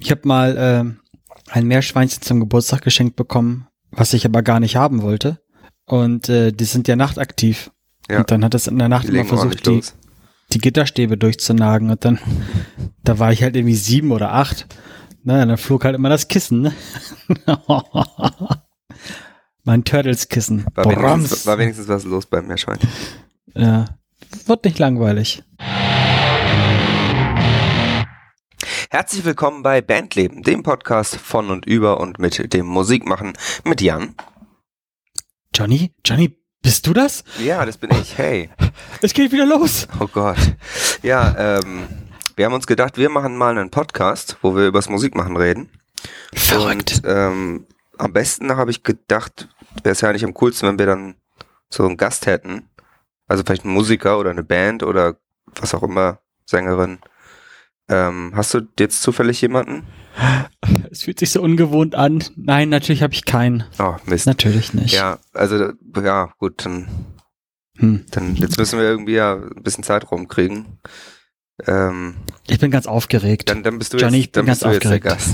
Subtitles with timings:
[0.00, 4.76] Ich habe mal äh, ein Meerschweinchen zum Geburtstag geschenkt bekommen, was ich aber gar nicht
[4.76, 5.40] haben wollte.
[5.84, 7.70] Und äh, die sind ja nachtaktiv.
[8.08, 8.18] Ja.
[8.20, 9.94] Und dann hat es in der Nacht Die immer versucht, die, los.
[10.52, 11.90] die Gitterstäbe durchzunagen.
[11.90, 12.18] Und dann,
[13.04, 14.66] da war ich halt irgendwie sieben oder acht.
[15.22, 16.62] Na, dann flog halt immer das Kissen.
[16.62, 16.72] Ne?
[19.64, 20.64] mein Turtles-Kissen.
[20.74, 22.78] War wenigstens, war wenigstens was los beim Meerschwein.
[23.54, 23.84] Ja,
[24.46, 25.42] wird nicht langweilig.
[28.92, 34.16] Herzlich willkommen bei Bandleben, dem Podcast von und über und mit dem Musikmachen mit Jan.
[35.54, 35.94] Johnny?
[36.04, 37.22] Johnny, bist du das?
[37.38, 38.18] Ja, das bin ich.
[38.18, 38.50] Hey.
[39.00, 39.86] Es geht wieder los.
[40.00, 40.56] Oh Gott.
[41.04, 41.86] Ja, ähm,
[42.34, 45.70] wir haben uns gedacht, wir machen mal einen Podcast, wo wir übers Musikmachen reden.
[46.58, 49.48] Und ähm, am besten habe ich gedacht,
[49.84, 51.14] wäre es ja eigentlich am coolsten, wenn wir dann
[51.68, 52.68] so einen Gast hätten.
[53.28, 55.14] Also vielleicht einen Musiker oder eine Band oder
[55.60, 56.98] was auch immer, Sängerin.
[57.90, 59.82] Ähm, hast du jetzt zufällig jemanden?
[60.90, 62.22] Es fühlt sich so ungewohnt an.
[62.36, 63.64] Nein, natürlich habe ich keinen.
[63.78, 64.26] Oh, Mist.
[64.26, 64.94] Natürlich nicht.
[64.94, 66.88] Ja, also ja, gut, dann,
[67.78, 68.04] Hm.
[68.10, 70.78] dann jetzt müssen wir irgendwie ja ein bisschen Zeit rumkriegen.
[71.66, 72.14] Ähm,
[72.48, 73.48] Ich bin ganz aufgeregt.
[73.50, 75.04] dann, dann bist du Johnny, ich jetzt, dann bin ganz aufgeregt.
[75.04, 75.30] Gast.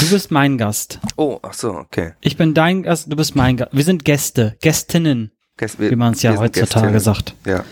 [0.00, 1.00] Du bist mein Gast.
[1.16, 2.12] Oh, ach so, okay.
[2.20, 3.72] Ich bin dein Gast, du bist mein Gast.
[3.72, 7.00] Wir sind Gäste, Gästinnen, Gäst- wir- wie man es ja heutzutage Gästinnen.
[7.00, 7.34] sagt.
[7.46, 7.64] Ja,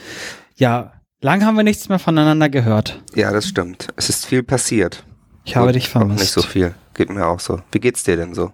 [0.56, 3.02] Ja, lang haben wir nichts mehr voneinander gehört.
[3.14, 3.88] ja, das stimmt.
[3.96, 5.04] Es ist viel passiert.
[5.44, 6.20] Ich habe Gut, dich Auch vermisst.
[6.20, 6.74] nicht so viel.
[6.94, 7.60] Geht mir auch so.
[7.72, 8.52] Wie geht's dir denn so?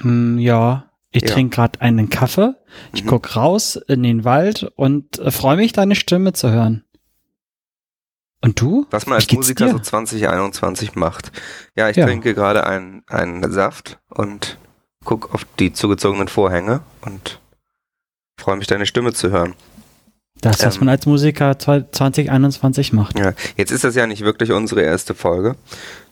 [0.00, 1.28] Hm, ja, ich Ja.
[1.34, 2.54] trinke gerade einen Kaffee.
[2.94, 3.08] Ich Mhm.
[3.08, 6.84] guck raus in den Wald und äh, freue mich, deine Stimme zu hören.
[8.40, 8.86] Und du?
[8.90, 9.72] Was man als Musiker dir?
[9.72, 11.30] so 2021 macht.
[11.76, 12.06] Ja, ich Ja.
[12.06, 14.58] trinke gerade einen, einen Saft und
[15.04, 17.40] guck auf die zugezogenen Vorhänge und
[18.40, 19.54] freue mich, deine Stimme zu hören.
[20.42, 20.80] Das, was Ähm.
[20.80, 23.18] man als Musiker 2021 macht.
[23.18, 25.56] Ja, jetzt ist das ja nicht wirklich unsere erste Folge.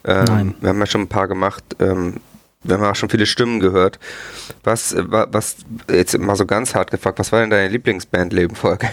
[0.05, 0.55] Ähm, Nein.
[0.61, 1.62] Wir haben ja schon ein paar gemacht.
[1.78, 2.17] Ähm,
[2.62, 3.98] wir haben auch schon viele Stimmen gehört.
[4.64, 5.56] Was, äh, wa- was,
[5.91, 8.89] jetzt mal so ganz hart gefragt, was war denn deine Lieblingsbandleben-Folge?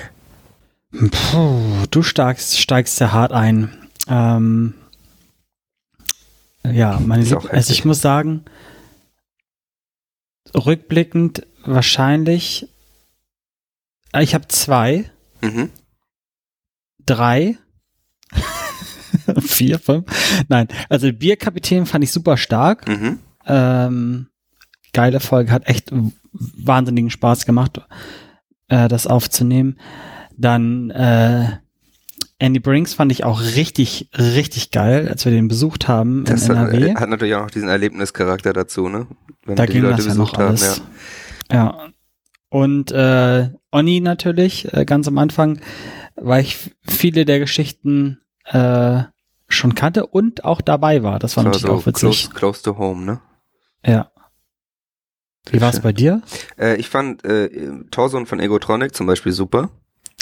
[0.91, 3.71] Puh, du steigst, steigst sehr hart ein.
[4.09, 4.73] Ähm,
[6.63, 8.43] ja, meine Lieb also ich muss sagen,
[10.55, 12.67] rückblickend wahrscheinlich,
[14.13, 15.11] äh, ich habe zwei,
[15.41, 15.69] Mhm.
[17.05, 17.57] drei,
[19.39, 20.05] vier, fünf,
[20.47, 22.87] nein, also Bierkapitän fand ich super stark.
[22.87, 23.19] Mhm.
[23.45, 24.27] Ähm,
[24.93, 25.91] geile Folge, hat echt
[26.31, 27.81] wahnsinnigen Spaß gemacht,
[28.67, 29.79] äh, das aufzunehmen.
[30.37, 31.57] Dann äh,
[32.39, 36.73] Andy Brinks fand ich auch richtig, richtig geil, als wir den besucht haben Das hat,
[36.73, 39.07] äh, hat natürlich auch noch diesen Erlebnischarakter dazu, ne?
[39.45, 40.81] Wenn da wir die ging Leute das ja noch besucht haben, alles.
[41.51, 41.89] Ja.
[42.49, 45.59] Und äh, Onni natürlich, äh, ganz am Anfang,
[46.15, 49.03] weil ich viele der Geschichten äh,
[49.49, 51.19] schon kannte und auch dabei war.
[51.19, 52.29] Das war Das war natürlich so auch witzig.
[52.29, 53.21] close, close to home, ne?
[53.85, 54.11] Ja.
[55.49, 56.21] Wie war es bei dir?
[56.57, 57.49] Äh, ich fand äh,
[57.91, 59.69] Torson von Egotronic zum Beispiel super.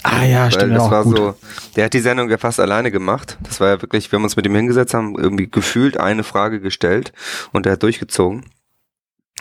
[0.04, 1.18] Ah ja, stimmt, das auch war gut.
[1.18, 1.36] so,
[1.76, 3.40] der hat die Sendung ja fast alleine gemacht.
[3.42, 6.60] Das war ja wirklich, wir haben uns mit ihm hingesetzt, haben irgendwie gefühlt eine Frage
[6.60, 7.12] gestellt
[7.54, 8.46] und er hat durchgezogen.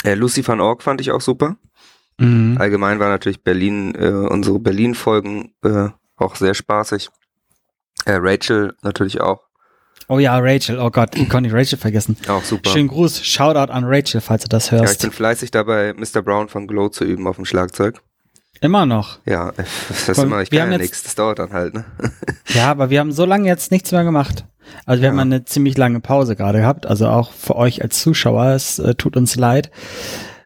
[0.04, 1.56] Äh, Lucy van Org fand ich auch super.
[2.18, 2.56] Mhm.
[2.60, 7.08] Allgemein war natürlich Berlin, äh, unsere Berlin-Folgen äh, auch sehr spaßig.
[8.06, 9.40] Äh, Rachel natürlich auch,
[10.06, 10.78] Oh ja, Rachel.
[10.80, 12.16] Oh Gott, ich konnte nicht Rachel vergessen.
[12.28, 12.68] auch super.
[12.68, 13.24] Schönen Gruß.
[13.24, 15.00] Shoutout an Rachel, falls du das ja, ich hörst.
[15.00, 16.20] bin fleißig dabei, Mr.
[16.20, 18.02] Brown von Glow zu üben auf dem Schlagzeug.
[18.60, 19.18] Immer noch.
[19.24, 19.52] Ja,
[19.88, 21.86] das ist immer, ich wir kann ja nichts, das dauert dann halt, ne?
[22.48, 24.44] Ja, aber wir haben so lange jetzt nichts mehr gemacht.
[24.84, 25.12] Also wir Ja.
[25.12, 26.84] haben eine ziemlich lange Pause gerade gehabt.
[26.86, 28.48] Also auch für euch als Zuschauer.
[28.48, 29.70] Es äh, tut uns leid.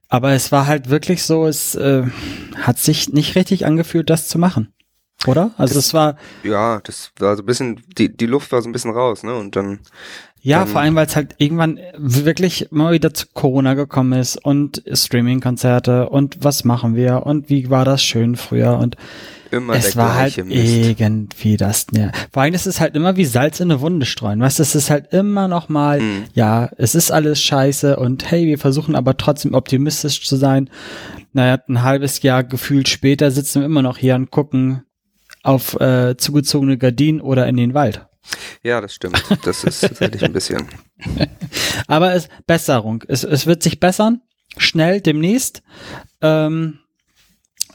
[0.08, 2.02] Aber es war halt wirklich so, es äh,
[2.62, 4.72] hat sich nicht richtig angefühlt, das zu machen.
[5.26, 5.50] Oder?
[5.58, 8.69] Also Das- es war, Ja, das war so ein bisschen, die, die Luft war so
[8.69, 9.34] ein bisschen raus, ne?
[9.34, 9.80] Und dann,
[10.41, 14.36] ja, Dann- vor allem, weil es halt irgendwann wirklich mal wieder zu Corona gekommen ist
[14.36, 18.96] und Streaming-Konzerte und was machen wir und wie war das schön früher und
[19.50, 21.00] immer es der war halt gleiche Mist.
[21.00, 22.10] irgendwie das, ja.
[22.32, 24.41] Vor allem ist es halt immer wie Salz in eine Wunde streuen.
[24.41, 26.25] Weißt du, es ist halt immer noch mal, Mhm.
[26.34, 30.70] ja, es ist alles scheiße und hey, wir versuchen aber trotzdem optimistisch zu sein.
[31.32, 34.82] Naja, ein halbes Jahr gefühlt später sitzen wir immer noch hier und gucken
[35.43, 38.06] auf äh, zugezogene Gardinen oder in den Wald.
[38.62, 39.23] Ja, das stimmt.
[39.44, 40.67] Das ist tatsächlich ein bisschen.
[41.87, 43.05] Aber es Besserung.
[43.08, 44.20] Es, es wird sich bessern,
[44.58, 45.62] schnell, demnächst.
[46.20, 46.81] Ähm,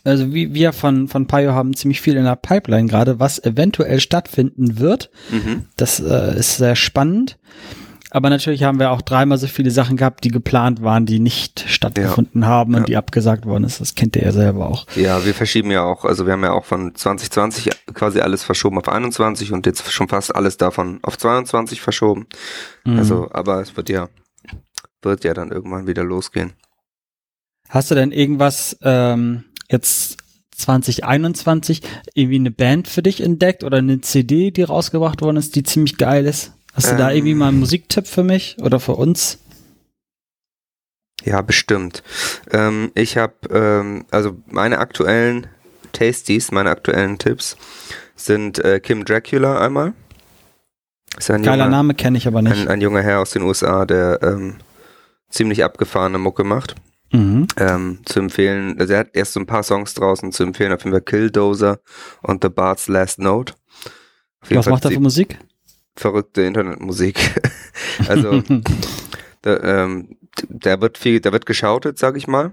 [0.04, 4.00] also wie wir von, von Payo haben ziemlich viel in der Pipeline gerade, was eventuell
[4.00, 5.10] stattfinden wird.
[5.32, 5.66] Mhm.
[5.78, 7.38] Das äh, ist sehr spannend.
[8.14, 11.66] Aber natürlich haben wir auch dreimal so viele Sachen gehabt, die geplant waren, die nicht
[11.68, 12.48] stattgefunden ja.
[12.48, 12.86] haben und ja.
[12.86, 13.82] die abgesagt worden ist.
[13.82, 14.86] Das kennt ihr ja selber auch.
[14.96, 18.78] Ja, wir verschieben ja auch, also wir haben ja auch von 2020 quasi alles verschoben
[18.78, 22.28] auf 21 und jetzt schon fast alles davon auf 22 verschoben.
[22.86, 23.00] Mhm.
[23.00, 24.10] Also, aber es wird ja,
[25.02, 26.54] wird ja dann irgendwann wieder losgehen.
[27.70, 30.18] Hast du denn irgendwas ähm, jetzt
[30.56, 31.82] 2021
[32.14, 35.98] irgendwie eine Band für dich entdeckt oder eine CD, die rausgebracht worden ist, die ziemlich
[35.98, 36.54] geil ist?
[36.74, 37.18] Hast du da ähm.
[37.18, 39.40] irgendwie mal einen Musiktipp für mich oder für uns?
[41.24, 42.04] Ja, bestimmt.
[42.52, 45.48] Ähm, ich habe, ähm, also meine aktuellen
[45.94, 47.56] Tasties, meine aktuellen Tipps
[48.16, 49.94] sind äh, Kim Dracula einmal.
[51.20, 52.54] Geiler junger, Name kenne ich aber nicht.
[52.54, 54.56] Ein, ein, junger Herr aus den USA, der ähm,
[55.30, 56.76] ziemlich abgefahrene Mucke macht.
[57.14, 57.48] Mhm.
[57.58, 60.84] Ähm, zu empfehlen, also er hat erst so ein paar Songs draußen zu empfehlen, auf
[60.84, 61.80] jeden Fall Killdozer
[62.24, 63.54] und The Bard's Last Note.
[64.50, 65.38] Was Fall macht er für Musik?
[65.96, 67.20] Verrückte Internetmusik.
[68.08, 68.42] also
[69.44, 70.18] der, ähm,
[70.50, 72.52] der wird viel, der wird geschautet, sag ich mal.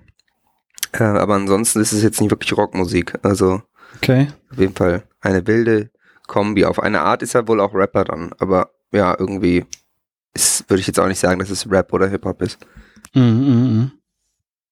[0.92, 3.14] Äh, aber ansonsten ist es jetzt nicht wirklich Rockmusik.
[3.22, 3.62] Also
[3.96, 4.28] okay.
[4.50, 5.90] auf jeden Fall eine wilde
[6.26, 6.66] Kombi.
[6.66, 9.64] Auf eine Art ist er wohl auch Rapper dann, aber ja, irgendwie
[10.68, 12.58] würde ich jetzt auch nicht sagen, dass es Rap oder Hip-Hop ist.
[13.14, 13.90] Mhm, mh, mh.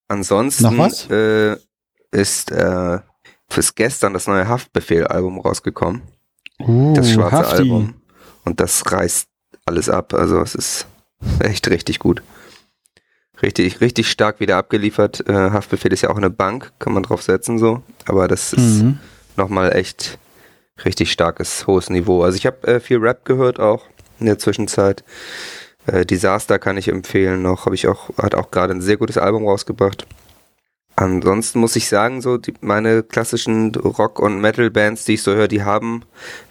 [0.09, 1.57] Ansonsten äh,
[2.11, 2.99] ist äh,
[3.49, 6.03] fürs gestern das neue Haftbefehl-Album rausgekommen.
[6.61, 7.57] Uh, das schwarze Hafti.
[7.63, 7.95] Album.
[8.45, 9.29] Und das reißt
[9.67, 10.15] alles ab.
[10.15, 10.87] Also es ist
[11.41, 12.23] echt richtig gut.
[13.43, 15.29] Richtig, richtig stark wieder abgeliefert.
[15.29, 17.83] Äh, Haftbefehl ist ja auch eine Bank, kann man drauf setzen so.
[18.07, 18.99] Aber das ist mhm.
[19.37, 20.19] nochmal echt
[20.85, 22.23] richtig starkes, hohes Niveau.
[22.23, 23.85] Also ich habe äh, viel Rap gehört auch
[24.19, 25.05] in der Zwischenzeit.
[25.89, 29.19] Äh, Disaster kann ich empfehlen noch, habe ich auch, hat auch gerade ein sehr gutes
[29.19, 30.07] Album rausgebracht.
[30.97, 35.49] Ansonsten muss ich sagen, so die, meine klassischen Rock- und Metal-Bands, die ich so höre,
[35.49, 36.03] die haben,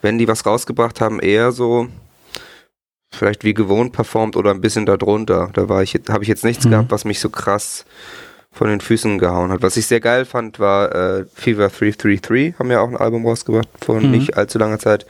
[0.02, 1.88] wenn die was rausgebracht haben, eher so
[3.12, 5.50] vielleicht wie gewohnt performt oder ein bisschen darunter.
[5.54, 6.72] Da war ich, habe ich jetzt nichts mhm.
[6.72, 7.86] gehabt, was mich so krass
[8.52, 9.62] von den Füßen gehauen hat.
[9.62, 13.68] Was ich sehr geil fand, war äh, Fever 333, haben ja auch ein Album rausgebracht
[13.84, 14.12] vor mhm.
[14.12, 15.06] nicht allzu langer Zeit.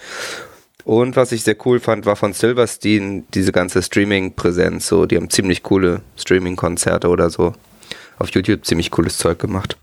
[0.88, 4.88] Und was ich sehr cool fand, war von Silverstein diese ganze Streaming-Präsenz.
[4.88, 7.51] So, die haben ziemlich coole Streaming-Konzerte oder so.
[8.19, 9.75] Auf YouTube ziemlich cooles Zeug gemacht.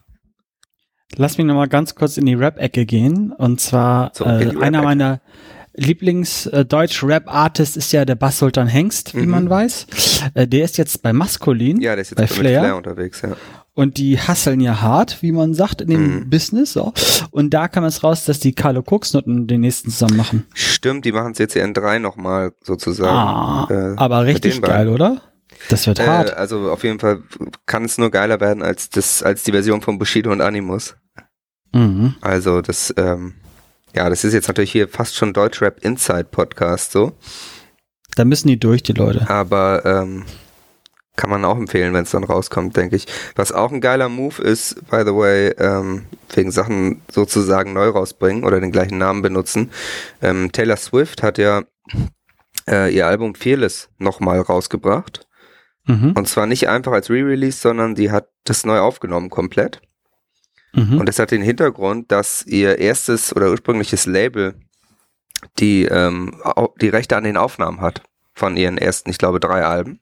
[1.17, 3.33] Lass mich nochmal ganz kurz in die Rap-Ecke gehen.
[3.33, 5.21] Und zwar so, äh, einer meiner
[5.75, 9.31] Lieblings-Deutsch-Rap-Artist ist ja der Bass Sultan Hengst, wie mhm.
[9.31, 9.87] man weiß.
[10.33, 11.83] Äh, der ist jetzt bei Maskulin.
[11.83, 12.61] Ja, der ist jetzt bei Flair.
[12.61, 13.37] Flair unterwegs, ja
[13.75, 16.31] und die hasseln ja hart, wie man sagt, in dem mhm.
[16.31, 16.73] Business.
[16.73, 16.93] So.
[17.31, 20.47] Und da kam es raus, dass die Carlo Cooks-Noten den nächsten zusammen machen.
[20.55, 23.11] Stimmt, die machen in drei nochmal sozusagen.
[23.11, 25.21] Ah, äh, aber richtig geil, oder?
[25.69, 26.37] Das wird äh, hart.
[26.37, 27.23] Also auf jeden Fall
[27.67, 30.97] kann es nur geiler werden als das, als die Version von Bushido und Animus.
[31.73, 32.15] Mhm.
[32.21, 33.35] Also das, ähm,
[33.95, 37.13] ja, das ist jetzt natürlich hier fast schon Deutschrap Inside Podcast so.
[38.15, 39.29] Da müssen die durch, die Leute.
[39.29, 40.25] Aber ähm,
[41.17, 43.07] kann man auch empfehlen, wenn es dann rauskommt, denke ich.
[43.37, 48.45] Was auch ein geiler Move ist, by the way, ähm, wegen Sachen sozusagen neu rausbringen
[48.45, 49.71] oder den gleichen Namen benutzen.
[50.21, 51.63] Ähm, Taylor Swift hat ja
[52.69, 55.27] äh, ihr Album Fearless nochmal rausgebracht.
[55.87, 56.13] Mhm.
[56.13, 59.83] Und zwar nicht einfach als Re-Release, sondern die hat das neu aufgenommen komplett.
[60.73, 60.99] Mhm.
[60.99, 64.55] Und das hat den Hintergrund, dass ihr erstes oder ursprüngliches Label
[65.59, 66.43] die, ähm,
[66.81, 68.03] die Rechte an den Aufnahmen hat
[68.35, 70.01] von ihren ersten, ich glaube, drei Alben.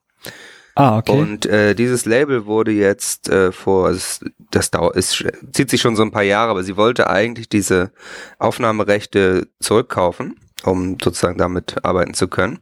[0.75, 1.13] Ah, okay.
[1.13, 5.97] Und äh, dieses Label wurde jetzt äh, vor, also das dauert, ist, zieht sich schon
[5.97, 7.93] so ein paar Jahre, aber sie wollte eigentlich diese
[8.39, 12.61] Aufnahmerechte zurückkaufen, um sozusagen damit arbeiten zu können.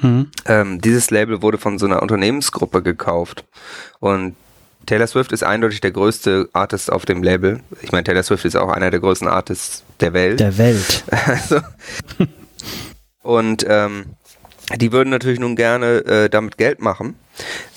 [0.00, 0.30] Mhm.
[0.46, 3.44] Ähm, dieses Label wurde von so einer Unternehmensgruppe gekauft
[4.00, 4.34] und
[4.86, 7.60] Taylor Swift ist eindeutig der größte Artist auf dem Label.
[7.82, 10.40] Ich meine, Taylor Swift ist auch einer der größten Artists der Welt.
[10.40, 11.04] Der Welt.
[11.26, 11.60] also,
[13.22, 14.04] und ähm,
[14.76, 17.16] die würden natürlich nun gerne äh, damit Geld machen.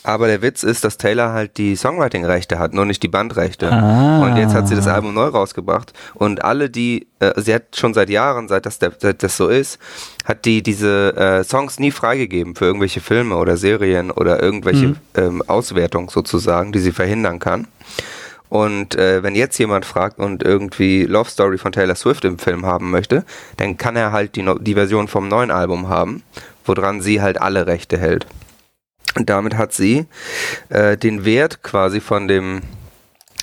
[0.04, 3.72] Aber der Witz ist, dass Taylor halt die Songwriting-Rechte hat, nur nicht die Bandrechte.
[3.72, 4.24] Ah.
[4.24, 5.92] Und jetzt hat sie das Album neu rausgebracht.
[6.14, 9.80] Und alle, die, äh, sie hat schon seit Jahren, seit das, seit das so ist,
[10.24, 14.96] hat die diese äh, Songs nie freigegeben für irgendwelche Filme oder Serien oder irgendwelche mhm.
[15.16, 17.68] ähm, Auswertungen sozusagen, die sie verhindern kann.
[18.50, 22.66] Und äh, wenn jetzt jemand fragt und irgendwie Love Story von Taylor Swift im Film
[22.66, 23.26] haben möchte,
[23.58, 26.24] dann kann er halt die, die Version vom neuen Album haben,
[26.68, 28.26] woran sie halt alle Rechte hält.
[29.16, 30.06] Und damit hat sie
[30.70, 32.62] äh, den Wert quasi von dem,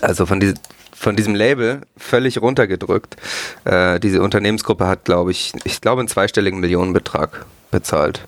[0.01, 0.55] also von, die,
[0.95, 3.17] von diesem Label völlig runtergedrückt.
[3.65, 8.27] Äh, diese Unternehmensgruppe hat, glaube ich, ich glaube einen zweistelligen Millionenbetrag bezahlt.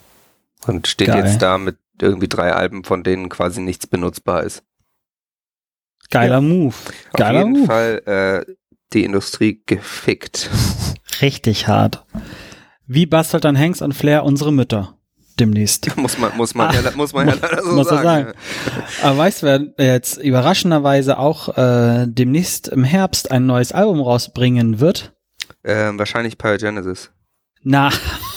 [0.67, 1.25] Und steht Geil.
[1.25, 4.65] jetzt da mit irgendwie drei Alben, von denen quasi nichts benutzbar ist.
[6.11, 6.41] Geiler ja.
[6.41, 6.75] Move.
[7.13, 7.67] Geiler Auf jeden Move.
[7.67, 8.53] Fall äh,
[8.93, 10.51] die Industrie gefickt.
[11.21, 12.05] Richtig hart.
[12.87, 14.97] Wie bastelt dann Hanks und Flair unsere Mütter?
[15.39, 15.97] demnächst.
[15.99, 18.03] muss man, muss man, ah, ja, muss man ja leider so muss sagen.
[18.03, 18.33] sagen.
[19.03, 24.81] Aber weißt du, wer jetzt überraschenderweise auch äh, demnächst im Herbst ein neues Album rausbringen
[24.81, 25.13] wird?
[25.65, 27.11] Ähm, wahrscheinlich Pyogenesis.
[27.63, 27.91] Na,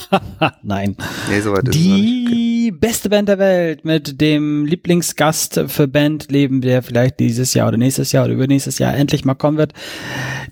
[0.64, 0.98] nein.
[1.30, 7.20] Nee, soweit ist Die beste Band der Welt mit dem Lieblingsgast für Bandleben, der vielleicht
[7.20, 9.74] dieses Jahr oder nächstes Jahr oder übernächstes Jahr endlich mal kommen wird.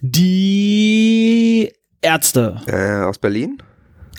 [0.02, 2.62] Die Ärzte.
[2.68, 3.58] Äh, aus Berlin?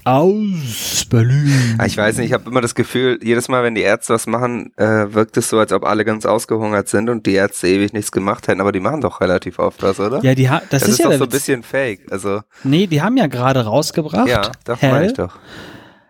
[0.08, 1.78] Aus Berlin.
[1.84, 4.72] Ich weiß nicht, ich habe immer das Gefühl, jedes Mal, wenn die Ärzte was machen,
[4.76, 8.10] äh, wirkt es so, als ob alle ganz ausgehungert sind und die Ärzte ewig nichts
[8.10, 10.22] gemacht hätten, aber die machen doch relativ oft was, oder?
[10.22, 12.10] Ja, die ha das, das ist, ist ja doch so ein bisschen fake.
[12.10, 14.28] Also nee, die haben ja gerade rausgebracht.
[14.28, 15.38] Ja, das meine ich doch.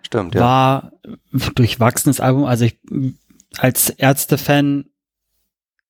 [0.03, 0.41] Stimmt, ja.
[0.41, 0.93] War
[1.57, 2.45] durchwachsenes Album.
[2.45, 2.79] Also ich
[3.59, 4.85] als Ärzte-Fan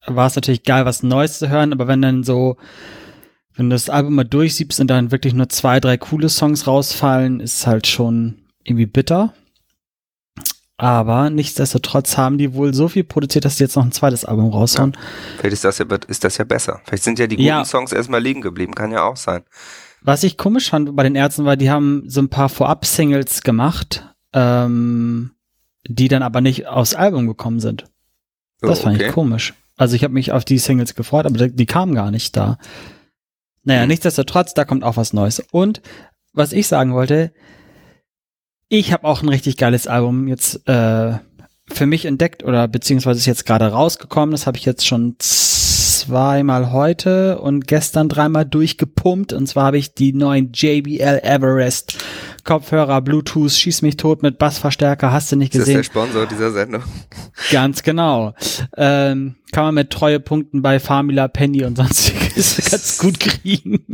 [0.06, 2.56] war es natürlich geil, was Neues zu hören, aber wenn dann so
[3.58, 7.40] wenn du das Album mal durchsiebst und dann wirklich nur zwei, drei coole Songs rausfallen,
[7.40, 9.34] ist halt schon irgendwie bitter.
[10.76, 14.50] Aber nichtsdestotrotz haben die wohl so viel produziert, dass die jetzt noch ein zweites Album
[14.50, 14.92] raushauen.
[14.92, 15.00] Ja.
[15.38, 16.80] Vielleicht ist das, ja, ist das ja besser.
[16.84, 17.64] Vielleicht sind ja die guten ja.
[17.64, 18.74] Songs erstmal liegen geblieben.
[18.74, 19.42] Kann ja auch sein.
[20.02, 24.06] Was ich komisch fand bei den Ärzten war, die haben so ein paar Vorab-Singles gemacht,
[24.34, 25.32] ähm,
[25.84, 27.86] die dann aber nicht aufs Album gekommen sind.
[28.60, 29.08] Das oh, fand okay.
[29.08, 29.54] ich komisch.
[29.76, 32.58] Also ich habe mich auf die Singles gefreut, aber die kamen gar nicht da.
[33.68, 33.88] Naja, mhm.
[33.88, 35.42] nichtsdestotrotz, da kommt auch was Neues.
[35.52, 35.82] Und
[36.32, 37.32] was ich sagen wollte,
[38.70, 41.18] ich habe auch ein richtig geiles Album jetzt äh,
[41.66, 44.30] für mich entdeckt oder beziehungsweise ist jetzt gerade rausgekommen.
[44.32, 49.34] Das habe ich jetzt schon zweimal heute und gestern dreimal durchgepumpt.
[49.34, 51.98] Und zwar habe ich die neuen JBL Everest
[52.44, 55.76] Kopfhörer, Bluetooth, schieß mich tot mit Bassverstärker, hast du nicht gesehen.
[55.76, 56.82] Das ist der Sponsor dieser Sendung.
[57.50, 58.34] Ganz genau.
[58.76, 63.84] Ähm, kann man mit Treuepunkten bei Famila, Penny und sonstiges ganz gut kriegen.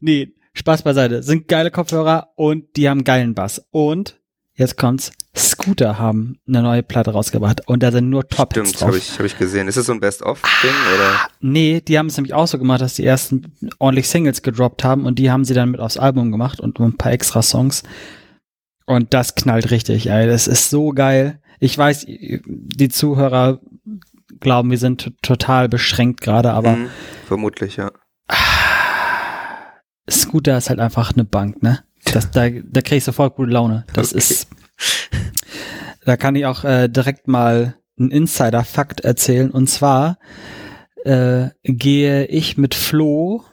[0.00, 1.22] nee, Spaß beiseite.
[1.22, 3.66] Sind geile Kopfhörer und die haben geilen Bass.
[3.70, 4.18] Und
[4.54, 8.96] jetzt kommt's, Scooter haben eine neue Platte rausgebracht und da sind nur top Stimmt, habe
[8.96, 9.68] ich, hab ich gesehen.
[9.68, 11.28] Ist das so ein Best-of-Ding ah, oder?
[11.40, 15.04] Nee, die haben es nämlich auch so gemacht, dass die ersten ordentlich Singles gedroppt haben
[15.04, 17.82] und die haben sie dann mit aufs Album gemacht und ein paar extra Songs.
[18.86, 20.26] Und das knallt richtig, ey.
[20.26, 21.40] Das ist so geil.
[21.58, 23.60] Ich weiß, die Zuhörer
[24.40, 26.76] glauben, wir sind total beschränkt gerade, aber.
[26.76, 26.88] Mhm,
[27.26, 27.90] vermutlich, ja.
[30.08, 31.80] Scooter ist halt einfach eine Bank, ne?
[32.12, 33.84] Das, da, da krieg ich sofort gute Laune.
[33.92, 34.18] Das okay.
[34.18, 34.48] ist
[36.04, 39.50] da kann ich auch äh, direkt mal einen Insider-Fakt erzählen.
[39.50, 40.18] Und zwar
[41.04, 43.44] äh, gehe ich mit Flo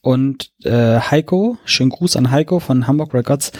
[0.00, 3.52] und äh, Heiko, schönen Gruß an Heiko von Hamburg Records,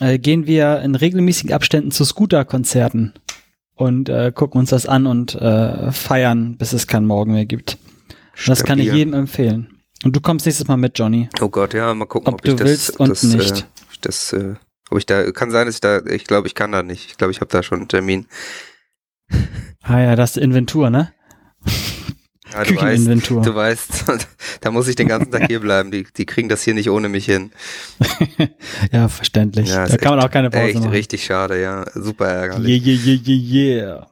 [0.00, 3.14] äh, gehen wir in regelmäßigen Abständen zu Scooter-Konzerten
[3.74, 7.78] und äh, gucken uns das an und äh, feiern, bis es keinen Morgen mehr gibt.
[8.46, 9.78] Das kann ich jedem empfehlen.
[10.04, 11.28] Und du kommst nächstes Mal mit, Johnny.
[11.40, 13.60] Oh Gott, ja, mal gucken, ob, ob du das, willst und das, nicht.
[13.60, 13.64] Äh,
[14.00, 14.54] das äh,
[14.92, 17.06] ob ich da, kann sein, dass ich da, ich glaube, ich kann da nicht.
[17.10, 18.26] Ich glaube, ich habe da schon einen Termin.
[19.82, 21.12] Ah ja, das ist Inventur, ne?
[22.52, 24.04] Ja, du weißt, du weißt,
[24.60, 25.90] da muss ich den ganzen Tag hier bleiben.
[25.90, 27.50] Die, die kriegen das hier nicht ohne mich hin.
[28.92, 29.70] ja, verständlich.
[29.70, 30.90] Ja, da kann man auch keine Pause echt machen.
[30.90, 31.84] Richtig schade, ja.
[31.94, 32.84] Super ärgerlich.
[32.84, 34.06] Yeah, yeah, yeah, yeah.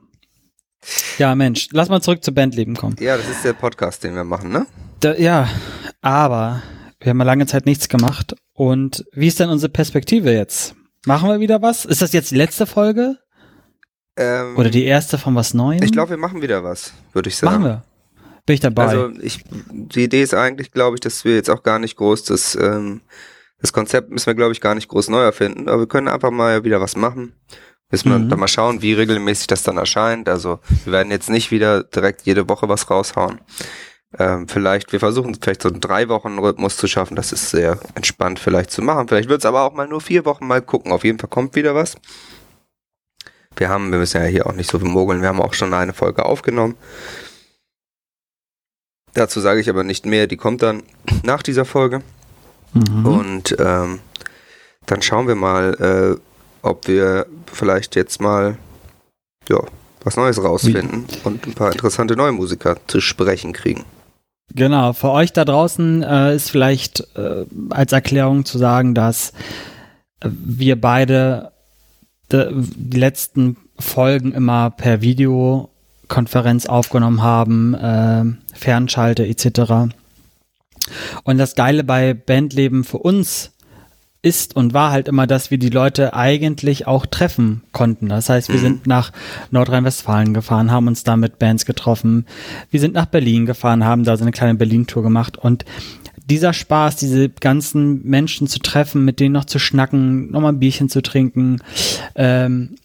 [1.19, 2.97] Ja, Mensch, lass mal zurück zu Bandleben kommen.
[3.01, 4.67] Ja, das ist der Podcast, den wir machen, ne?
[5.01, 5.47] Da, ja,
[6.01, 6.63] aber
[7.01, 8.35] wir haben mal lange Zeit nichts gemacht.
[8.61, 10.75] Und wie ist denn unsere Perspektive jetzt?
[11.07, 11.87] Machen wir wieder was?
[11.87, 13.17] Ist das jetzt die letzte Folge?
[14.19, 15.83] Ähm, Oder die erste von was Neuem?
[15.83, 17.63] Ich glaube, wir machen wieder was, würde ich sagen.
[17.63, 17.85] Machen wir.
[18.45, 18.83] Bin ich dabei.
[18.83, 22.25] Also ich, die Idee ist eigentlich, glaube ich, dass wir jetzt auch gar nicht groß
[22.25, 23.01] das, ähm,
[23.63, 26.31] das Konzept müssen wir, glaube ich, gar nicht groß neu erfinden, aber wir können einfach
[26.31, 27.33] mal wieder was machen.
[27.91, 28.29] Müssen wir mhm.
[28.29, 30.29] dann mal schauen, wie regelmäßig das dann erscheint.
[30.29, 33.41] Also wir werden jetzt nicht wieder direkt jede Woche was raushauen.
[34.19, 37.15] Ähm, vielleicht, wir versuchen vielleicht so einen drei Wochen Rhythmus zu schaffen.
[37.15, 39.07] Das ist sehr entspannt vielleicht zu machen.
[39.09, 40.91] Vielleicht wird es aber auch mal nur vier Wochen mal gucken.
[40.91, 41.97] Auf jeden Fall kommt wieder was.
[43.57, 45.21] Wir haben, wir müssen ja hier auch nicht so viel mogeln.
[45.21, 46.77] Wir haben auch schon eine Folge aufgenommen.
[49.15, 50.27] Dazu sage ich aber nicht mehr.
[50.27, 50.83] Die kommt dann
[51.23, 52.03] nach dieser Folge.
[52.73, 53.07] Mhm.
[53.07, 54.01] Und ähm,
[54.87, 56.21] dann schauen wir mal, äh,
[56.63, 58.57] ob wir vielleicht jetzt mal
[59.49, 59.63] ja,
[60.03, 63.85] was Neues rausfinden und ein paar interessante neue Musiker zu sprechen kriegen.
[64.55, 69.33] Genau, für euch da draußen äh, ist vielleicht äh, als Erklärung zu sagen, dass
[70.23, 71.53] wir beide
[72.33, 79.95] de, die letzten Folgen immer per Videokonferenz aufgenommen haben, äh, Fernschalte etc.
[81.25, 83.53] Und das Geile bei Bandleben für uns
[84.23, 88.09] ist und war halt immer, dass wir die Leute eigentlich auch treffen konnten.
[88.09, 88.61] Das heißt, wir mhm.
[88.61, 89.13] sind nach
[89.51, 92.27] Nordrhein-Westfalen gefahren, haben uns da mit Bands getroffen.
[92.71, 95.65] Wir sind nach Berlin gefahren, haben da so eine kleine Berlin-Tour gemacht und
[96.29, 100.89] dieser Spaß, diese ganzen Menschen zu treffen, mit denen noch zu schnacken, nochmal ein Bierchen
[100.89, 101.61] zu trinken,
[102.15, 102.77] ähm,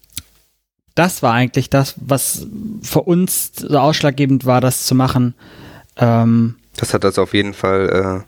[0.96, 2.46] das war eigentlich das, was
[2.80, 5.34] für uns so ausschlaggebend war, das zu machen.
[5.98, 8.24] Ähm, das hat das auf jeden Fall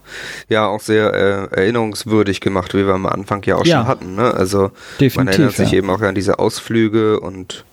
[0.49, 3.87] äh, ja auch sehr äh, erinnerungswürdig gemacht, wie wir am Anfang ja auch ja, schon
[3.87, 4.15] hatten.
[4.15, 4.33] Ne?
[4.35, 4.71] Also
[5.17, 5.79] man erinnert sich ja.
[5.79, 7.65] eben auch an diese Ausflüge und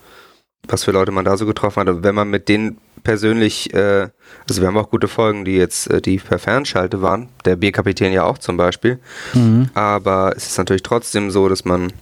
[0.68, 1.90] was für Leute man da so getroffen hat.
[1.90, 4.10] Und wenn man mit denen persönlich, äh,
[4.50, 8.12] also wir haben auch gute Folgen, die jetzt, äh, die per Fernschalte waren, der B-Kapitän
[8.12, 9.00] ja auch zum Beispiel.
[9.34, 9.70] Mhm.
[9.74, 11.94] Aber es ist natürlich trotzdem so, dass man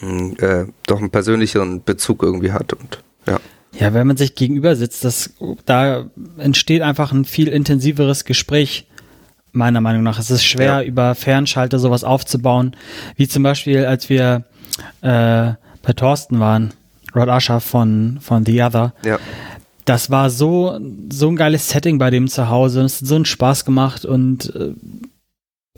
[0.00, 3.38] mh, äh, doch einen persönlicheren Bezug irgendwie hat und ja.
[3.78, 5.34] Ja, wenn man sich gegenüber sitzt, das,
[5.66, 6.06] da
[6.38, 8.86] entsteht einfach ein viel intensiveres Gespräch,
[9.52, 10.18] meiner Meinung nach.
[10.18, 10.82] Es ist schwer, ja.
[10.82, 12.76] über Fernschalter sowas aufzubauen,
[13.16, 14.44] wie zum Beispiel, als wir
[15.00, 15.52] äh,
[15.82, 16.72] bei Thorsten waren,
[17.14, 18.94] Rod Asher von, von The Other.
[19.04, 19.18] Ja.
[19.84, 20.78] Das war so,
[21.10, 22.82] so ein geiles Setting bei dem zu Hause.
[22.82, 24.72] Es hat so einen Spaß gemacht und äh,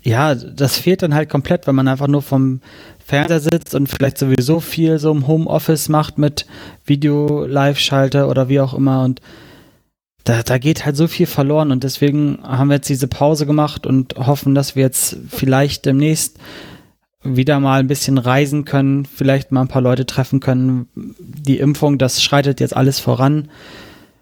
[0.02, 2.60] ja, das fehlt dann halt komplett, wenn man einfach nur vom
[3.06, 6.46] Fernseher sitzt und vielleicht sowieso viel so im Homeoffice macht mit
[6.84, 9.20] Video-Live-Schalter oder wie auch immer und
[10.24, 13.86] da, da geht halt so viel verloren und deswegen haben wir jetzt diese Pause gemacht
[13.86, 16.38] und hoffen, dass wir jetzt vielleicht demnächst
[17.22, 20.88] wieder mal ein bisschen reisen können, vielleicht mal ein paar Leute treffen können.
[20.94, 23.48] Die Impfung, das schreitet jetzt alles voran.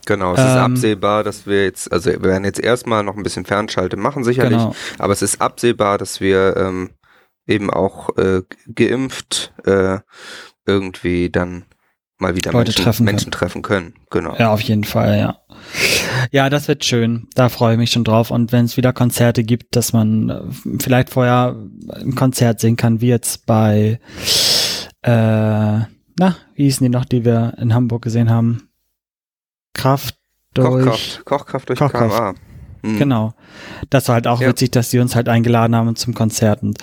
[0.04, 3.22] Genau, es ähm, ist absehbar, dass wir jetzt, also wir werden jetzt erstmal noch ein
[3.22, 4.76] bisschen Fernschalte machen, sicherlich, genau.
[4.98, 6.90] aber es ist absehbar, dass wir ähm,
[7.46, 8.42] eben auch äh,
[8.74, 9.98] geimpft äh,
[10.66, 11.64] irgendwie dann
[12.18, 13.94] mal wieder Leute Menschen, treffen, Menschen treffen können.
[14.10, 14.34] Genau.
[14.36, 15.38] Ja, auf jeden Fall, ja.
[16.30, 17.28] Ja, das wird schön.
[17.34, 18.30] Da freue ich mich schon drauf.
[18.30, 20.42] Und wenn es wieder Konzerte gibt, dass man äh,
[20.80, 21.56] vielleicht vorher
[21.92, 24.00] ein Konzert sehen kann, wie jetzt bei,
[25.02, 28.68] äh, na, wie hießen die noch, die wir in Hamburg gesehen haben?
[29.74, 30.16] Kraft
[30.54, 32.16] durch Kochkraft, Kochkraft durch Kochkraft.
[32.16, 32.34] KMA.
[32.82, 32.98] Mhm.
[32.98, 33.34] Genau.
[33.90, 34.48] Das war halt auch ja.
[34.48, 36.62] witzig, dass sie uns halt eingeladen haben zum Konzert.
[36.62, 36.78] Und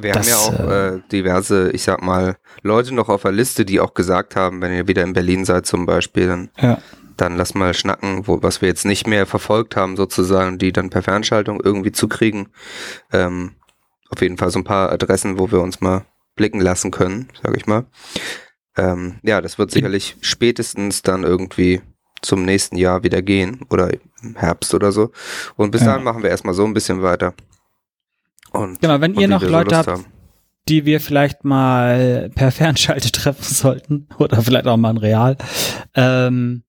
[0.00, 3.64] wir das, haben ja auch äh, diverse, ich sag mal, Leute noch auf der Liste,
[3.64, 6.78] die auch gesagt haben, wenn ihr wieder in Berlin seid zum Beispiel, dann, ja.
[7.16, 10.90] dann lass mal schnacken, wo, was wir jetzt nicht mehr verfolgt haben sozusagen, die dann
[10.90, 12.48] per Fernschaltung irgendwie zu kriegen.
[13.12, 13.52] Ähm,
[14.08, 16.06] auf jeden Fall so ein paar Adressen, wo wir uns mal
[16.36, 17.84] blicken lassen können, sag ich mal.
[18.76, 21.82] Ähm, ja, das wird sicherlich spätestens dann irgendwie
[22.22, 23.90] zum nächsten Jahr wieder gehen oder
[24.22, 25.10] im Herbst oder so.
[25.56, 25.88] Und bis ja.
[25.88, 27.34] dahin machen wir erstmal so ein bisschen weiter.
[28.52, 30.04] Und, genau, wenn ihr noch Leute habt, haben.
[30.68, 35.36] die wir vielleicht mal per Fernschalte treffen sollten oder vielleicht auch mal in Real,
[35.94, 36.64] ähm,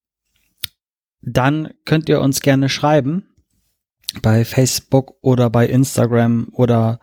[1.21, 3.29] dann könnt ihr uns gerne schreiben
[4.21, 6.99] bei Facebook oder bei Instagram oder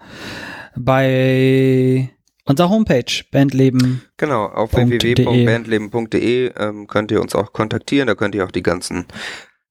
[0.76, 2.10] bei
[2.44, 4.02] unserer Homepage bandleben.
[4.16, 9.06] Genau, auf www.bandleben.de ähm, könnt ihr uns auch kontaktieren, da könnt ihr auch die ganzen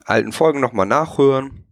[0.06, 1.66] alten Folgen nochmal nachhören,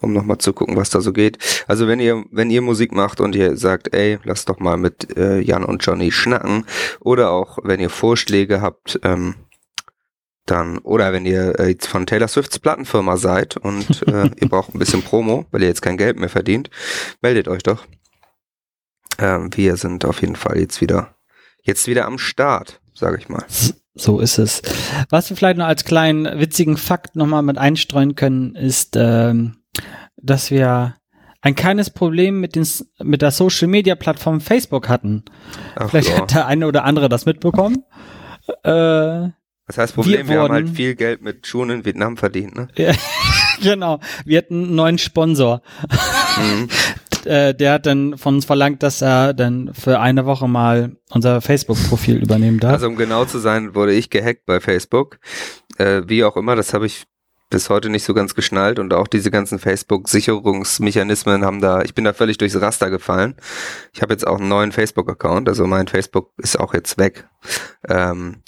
[0.00, 1.38] um nochmal zu gucken, was da so geht.
[1.66, 5.16] Also wenn ihr, wenn ihr Musik macht und ihr sagt, ey, lasst doch mal mit
[5.16, 6.64] äh, Jan und Johnny schnacken,
[7.00, 9.34] oder auch wenn ihr Vorschläge habt, ähm,
[10.46, 14.74] dann, oder wenn ihr äh, jetzt von Taylor Swifts Plattenfirma seid und äh, ihr braucht
[14.74, 16.70] ein bisschen Promo, weil ihr jetzt kein Geld mehr verdient,
[17.20, 17.86] meldet euch doch.
[19.18, 21.14] Ähm, wir sind auf jeden Fall jetzt wieder,
[21.62, 23.44] jetzt wieder am Start, sage ich mal.
[23.94, 24.62] So ist es.
[25.10, 29.59] Was wir vielleicht noch als kleinen witzigen Fakt nochmal mit einstreuen können, ist, ähm,
[30.22, 30.96] dass wir
[31.42, 32.66] ein kleines Problem mit, den,
[33.02, 35.24] mit der Social Media Plattform Facebook hatten.
[35.76, 36.20] Ach vielleicht ja.
[36.20, 37.84] hat der eine oder andere das mitbekommen.
[38.62, 39.30] Äh,
[39.66, 42.68] das heißt, Problem, wir, wir haben halt viel Geld mit Schuhen in Vietnam verdient, ne?
[43.62, 44.00] Genau.
[44.24, 45.60] Wir hatten einen neuen Sponsor.
[46.38, 46.68] Mhm.
[47.24, 51.40] äh, der hat dann von uns verlangt, dass er dann für eine Woche mal unser
[51.40, 52.72] Facebook-Profil übernehmen darf.
[52.72, 55.18] Also um genau zu sein, wurde ich gehackt bei Facebook.
[55.76, 57.04] Äh, wie auch immer, das habe ich
[57.50, 62.04] bis heute nicht so ganz geschnallt und auch diese ganzen Facebook-Sicherungsmechanismen haben da, ich bin
[62.04, 63.34] da völlig durchs Raster gefallen.
[63.92, 67.28] Ich habe jetzt auch einen neuen Facebook-Account, also mein Facebook ist auch jetzt weg.
[67.88, 68.42] Ähm,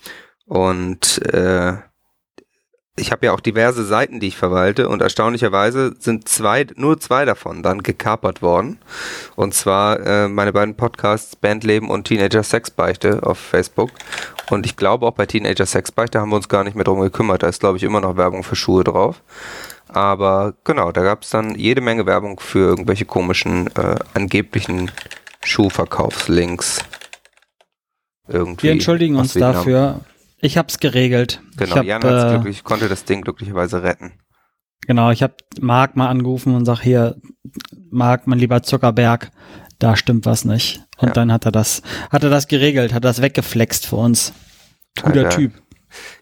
[0.46, 1.74] und äh,
[2.96, 7.24] ich habe ja auch diverse Seiten, die ich verwalte und erstaunlicherweise sind zwei, nur zwei
[7.24, 8.78] davon dann gekapert worden.
[9.34, 13.90] Und zwar äh, meine beiden Podcasts Bandleben und Teenager Sexbeichte auf Facebook.
[14.50, 17.42] Und ich glaube auch bei Teenager Sexbeichte haben wir uns gar nicht mehr drum gekümmert.
[17.42, 19.22] Da ist glaube ich immer noch Werbung für Schuhe drauf.
[19.88, 24.90] Aber genau, da gab es dann jede Menge Werbung für irgendwelche komischen, äh, angeblichen
[25.44, 26.80] Schuhverkaufslinks.
[28.28, 28.64] Irgendwie.
[28.64, 30.00] Wir entschuldigen uns dafür.
[30.42, 31.40] Ich hab's geregelt.
[31.56, 34.12] Genau, hab, Jan hat's äh, glücklich, konnte das Ding glücklicherweise retten.
[34.86, 37.16] Genau, ich habe Marc mal angerufen und sag hier,
[37.90, 39.30] Marc, mein lieber Zuckerberg,
[39.78, 40.82] da stimmt was nicht.
[40.98, 41.14] Und ja.
[41.14, 44.32] dann hat er das, hat er das geregelt, hat das weggeflext für uns.
[45.00, 45.52] Guter Typ.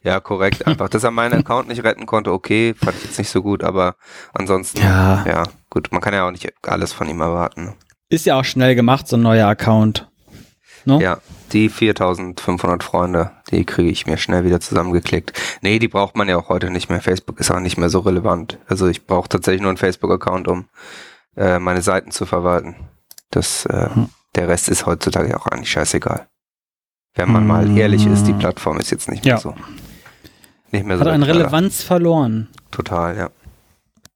[0.03, 0.67] Ja, korrekt.
[0.67, 3.65] Einfach, dass er meinen Account nicht retten konnte, okay, fand ich jetzt nicht so gut,
[3.65, 3.97] aber
[4.35, 5.25] ansonsten, Ja.
[5.27, 7.65] ja, gut, man kann ja auch nicht alles von ihm erwarten.
[7.65, 7.75] ne?
[8.11, 10.10] Ist ja auch schnell gemacht, so ein neuer Account.
[10.85, 11.01] No?
[11.01, 11.19] Ja,
[11.53, 15.33] die 4500 Freunde, die kriege ich mir schnell wieder zusammengeklickt.
[15.63, 17.01] Nee, die braucht man ja auch heute nicht mehr.
[17.01, 18.59] Facebook ist auch nicht mehr so relevant.
[18.67, 20.67] Also ich brauche tatsächlich nur einen Facebook-Account, um
[21.37, 22.77] äh, meine Seiten zu verwalten.
[23.31, 24.09] Das, äh, Hm.
[24.35, 26.27] der Rest ist heutzutage auch eigentlich scheißegal.
[27.15, 29.41] Wenn man mal ehrlich ist, die Plattform ist jetzt nicht mehr Ja.
[29.41, 29.55] so.
[30.71, 31.05] Nicht mehr so.
[31.05, 31.23] Hat an.
[31.25, 32.49] Relevanz verloren.
[32.71, 33.31] Total, ja.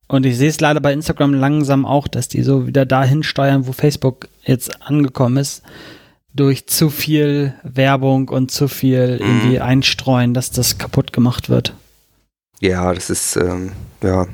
[0.07, 3.67] Und ich sehe es leider bei Instagram langsam auch, dass die so wieder dahin steuern,
[3.67, 5.63] wo Facebook jetzt angekommen ist,
[6.35, 9.21] durch zu viel Werbung und zu viel Mhm.
[9.27, 11.75] irgendwie einstreuen, dass das kaputt gemacht wird.
[12.61, 14.27] Ja, das ist ähm, ja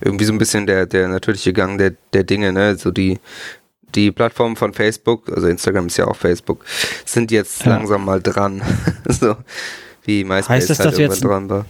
[0.00, 2.76] irgendwie so ein bisschen der der natürliche Gang der der Dinge, ne?
[2.76, 3.18] So die
[3.94, 6.64] die Plattformen von Facebook, also Instagram ist ja auch Facebook,
[7.04, 7.72] sind jetzt Ja.
[7.76, 8.62] langsam mal dran.
[9.08, 9.36] so
[10.04, 11.66] wie MySpace Heißt das, halt dass irgendwann jetzt- dran war.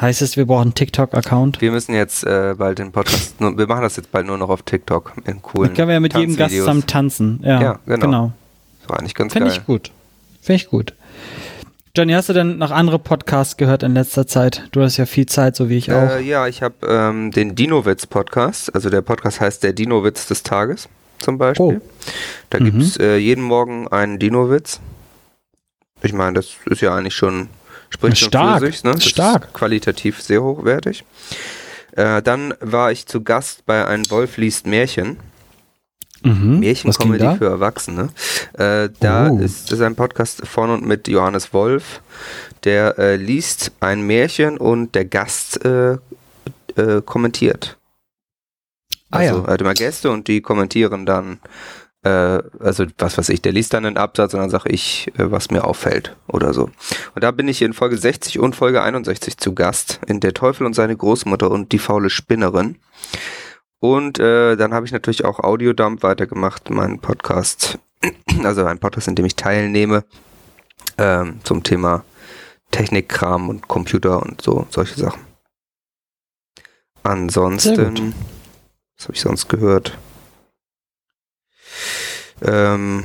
[0.00, 1.60] Heißt es, wir brauchen einen TikTok-Account?
[1.60, 4.62] Wir müssen jetzt äh, bald den Podcast, wir machen das jetzt bald nur noch auf
[4.62, 7.40] TikTok in coolen Dann können wir ja mit jedem Gast zusammen tanzen.
[7.44, 8.06] Ja, Ja, genau.
[8.06, 8.32] genau.
[8.82, 9.58] Das war eigentlich ganz Finde geil.
[9.58, 9.90] ich gut.
[10.40, 10.94] Finde ich gut.
[11.96, 14.66] Johnny, hast du denn noch andere Podcasts gehört in letzter Zeit?
[14.72, 16.10] Du hast ja viel Zeit, so wie ich auch.
[16.12, 18.74] Äh, ja, ich habe ähm, den Dinowitz Podcast.
[18.74, 21.80] Also der Podcast heißt der Dinowitz des Tages zum Beispiel.
[21.82, 21.88] Oh.
[22.50, 22.64] Da Mhm.
[22.78, 24.80] gibt's äh, jeden Morgen einen Dinowitz.
[26.02, 27.48] Ich meine, das ist ja eigentlich schon
[27.90, 28.82] spricht schon Stark, für sich.
[28.84, 28.92] Ne?
[28.92, 29.44] Das stark.
[29.44, 31.04] Ist qualitativ sehr hochwertig.
[31.94, 35.18] Äh, dann war ich zu Gast bei Ein Wolf liest Märchen.
[36.24, 36.62] Mhm.
[37.18, 37.34] Da?
[37.36, 38.08] für Erwachsene.
[38.54, 39.38] Äh, da Oh.
[39.38, 42.00] ist ist ein Podcast von und mit Johannes Wolf.
[42.64, 45.92] Der äh, liest ein Märchen und der Gast äh,
[46.76, 47.76] äh, kommentiert.
[49.10, 49.44] Ah, Also ja.
[49.46, 51.38] er hat immer Gäste und die kommentieren dann,
[52.04, 52.08] äh,
[52.60, 55.50] also was weiß ich, der liest dann einen Absatz und dann sage ich, äh, was
[55.50, 56.70] mir auffällt oder so.
[57.14, 60.66] Und da bin ich in Folge 60 und Folge 61 zu Gast in Der Teufel
[60.66, 62.76] und seine Großmutter und die faule Spinnerin.
[63.82, 67.80] Und äh, dann habe ich natürlich auch Audiodump weitergemacht, meinen Podcast,
[68.44, 70.04] also ein Podcast, in dem ich teilnehme,
[70.98, 72.04] ähm, zum Thema
[72.70, 75.22] Technikkram und Computer und so, solche Sachen.
[77.02, 78.14] Ansonsten,
[78.96, 79.98] was habe ich sonst gehört?
[82.40, 83.02] Ähm,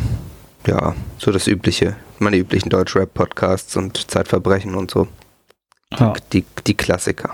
[0.67, 1.95] ja, so das Übliche.
[2.19, 5.07] Meine üblichen Deutsch-Rap-Podcasts und Zeitverbrechen und so.
[5.97, 6.13] Ja.
[6.33, 7.33] Die, die Klassiker.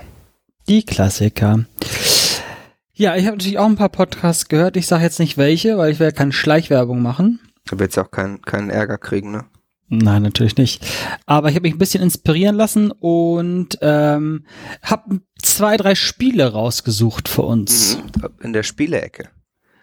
[0.66, 1.66] Die Klassiker.
[2.96, 4.76] Ja, ich habe natürlich auch ein paar Podcasts gehört.
[4.76, 7.40] Ich sage jetzt nicht welche, weil ich will ja keine Schleichwerbung machen.
[7.66, 9.46] Da wird auch keinen keinen Ärger kriegen, ne?
[9.88, 10.86] Nein, natürlich nicht.
[11.26, 14.44] Aber ich habe mich ein bisschen inspirieren lassen und ähm,
[14.82, 17.98] habe zwei, drei Spiele rausgesucht für uns.
[17.98, 18.30] Mhm.
[18.42, 19.28] In der Spielecke.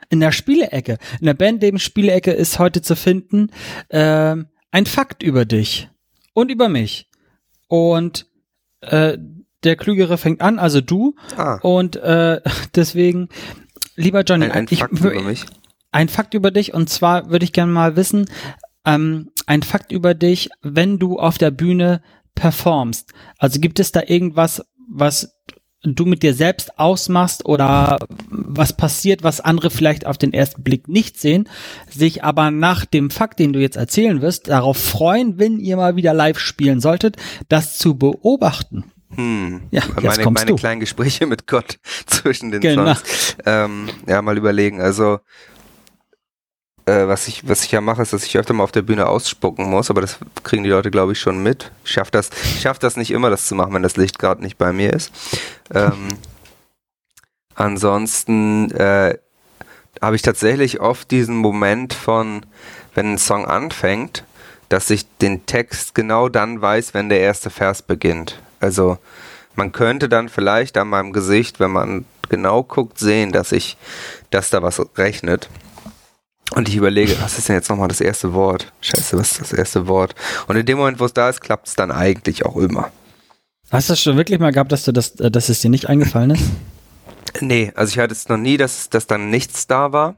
[0.09, 0.97] In der Spielecke.
[1.19, 3.51] In der Bandleben Spielecke ist heute zu finden
[3.89, 5.89] ähm, ein Fakt über dich
[6.33, 7.09] und über mich.
[7.67, 8.27] Und
[8.81, 9.17] äh,
[9.63, 11.15] der Klügere fängt an, also du.
[11.37, 12.41] Ah, Und äh,
[12.75, 13.29] deswegen,
[13.95, 15.45] lieber Johnny, ein, ein ich, Fakt über mich.
[15.91, 18.25] ein Fakt über dich und zwar würde ich gerne mal wissen,
[18.85, 22.01] ähm, ein Fakt über dich, wenn du auf der Bühne
[22.35, 23.11] performst.
[23.37, 25.35] Also gibt es da irgendwas, was
[25.83, 27.97] du mit dir selbst ausmachst oder
[28.29, 31.49] was passiert, was andere vielleicht auf den ersten Blick nicht sehen,
[31.89, 35.95] sich aber nach dem Fakt, den du jetzt erzählen wirst, darauf freuen, wenn ihr mal
[35.95, 37.17] wieder live spielen solltet,
[37.49, 38.85] das zu beobachten.
[39.15, 39.61] Hm.
[39.71, 40.55] Ja, jetzt meine kommst meine du.
[40.55, 42.85] kleinen Gespräche mit Gott zwischen den Genau.
[42.93, 43.35] Songs.
[43.45, 44.79] Ähm, ja, mal überlegen.
[44.81, 45.19] Also,
[46.85, 49.07] äh, was ich, was ich ja mache, ist, dass ich öfter mal auf der Bühne
[49.07, 51.71] ausspucken muss, aber das kriegen die Leute, glaube ich, schon mit.
[51.85, 54.41] Ich schaffe das, ich schaff das nicht immer, das zu machen, wenn das Licht gerade
[54.41, 55.11] nicht bei mir ist.
[55.73, 56.17] Ähm,
[57.55, 59.17] ansonsten äh,
[60.01, 62.45] habe ich tatsächlich oft diesen Moment von,
[62.95, 64.23] wenn ein Song anfängt,
[64.69, 68.39] dass ich den Text genau dann weiß, wenn der erste Vers beginnt.
[68.61, 68.97] Also
[69.55, 73.77] man könnte dann vielleicht an meinem Gesicht, wenn man genau guckt, sehen, dass ich,
[74.29, 75.49] dass da was rechnet.
[76.53, 78.71] Und ich überlege, was ist denn jetzt nochmal das erste Wort?
[78.81, 80.15] Scheiße, was ist das erste Wort?
[80.47, 82.91] Und in dem Moment, wo es da ist, klappt es dann eigentlich auch immer.
[83.71, 85.87] Hast du das schon wirklich mal gehabt, dass du das, äh, dass es dir nicht
[85.87, 86.43] eingefallen ist?
[87.39, 90.17] Nee, also ich hatte es noch nie, dass, dass dann nichts da war.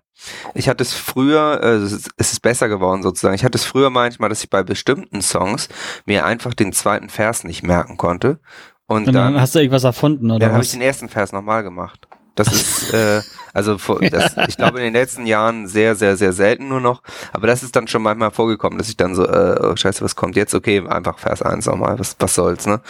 [0.53, 3.35] Ich hatte es früher, äh, es ist- es ist besser geworden sozusagen.
[3.35, 5.69] Ich hatte es früher manchmal, dass ich bei bestimmten Songs
[6.05, 8.39] mir einfach den zweiten Vers nicht merken konnte.
[8.85, 11.31] Und, Und dann, dann hast du irgendwas erfunden oder dann habe ich den ersten Vers
[11.31, 12.07] nochmal gemacht.
[12.35, 13.21] Das ist, äh,
[13.53, 13.75] also
[14.11, 17.01] das, ich glaube in den letzten Jahren sehr, sehr, sehr selten nur noch.
[17.31, 20.15] Aber das ist dann schon manchmal vorgekommen, dass ich dann so, äh, oh, scheiße, was
[20.15, 20.53] kommt jetzt?
[20.55, 22.81] Okay, einfach Vers 1 nochmal, was, was soll's, ne?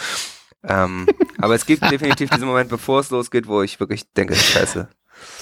[0.66, 1.06] Ähm,
[1.38, 4.88] aber es gibt definitiv diesen Moment, bevor es losgeht, wo ich wirklich denke, scheiße,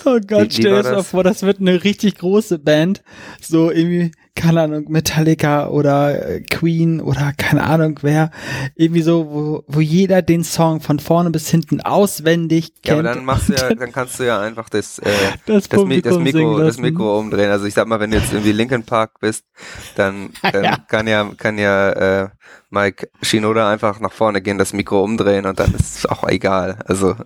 [0.04, 3.02] Oh Gott, stell dir das mal vor, das wird eine richtig große Band.
[3.40, 8.30] So irgendwie, keine Ahnung, Metallica oder äh, Queen oder keine Ahnung wer.
[8.74, 12.86] Irgendwie so, wo, wo jeder den Song von vorne bis hinten auswendig kennt.
[12.86, 15.10] Ja, aber dann machst du ja, dann kannst du ja einfach das, äh,
[15.46, 16.78] das, das, Mi das, Mikro, das.
[16.78, 17.50] Mikro umdrehen.
[17.50, 19.44] Also ich sag mal, wenn du jetzt irgendwie Linkin Park bist,
[19.96, 20.76] dann, dann Ja.
[20.88, 22.28] kann ja, kann ja äh,
[22.70, 26.78] Mike Shinoda einfach nach vorne gehen, das Mikro umdrehen und dann ist es auch egal.
[26.86, 27.16] Also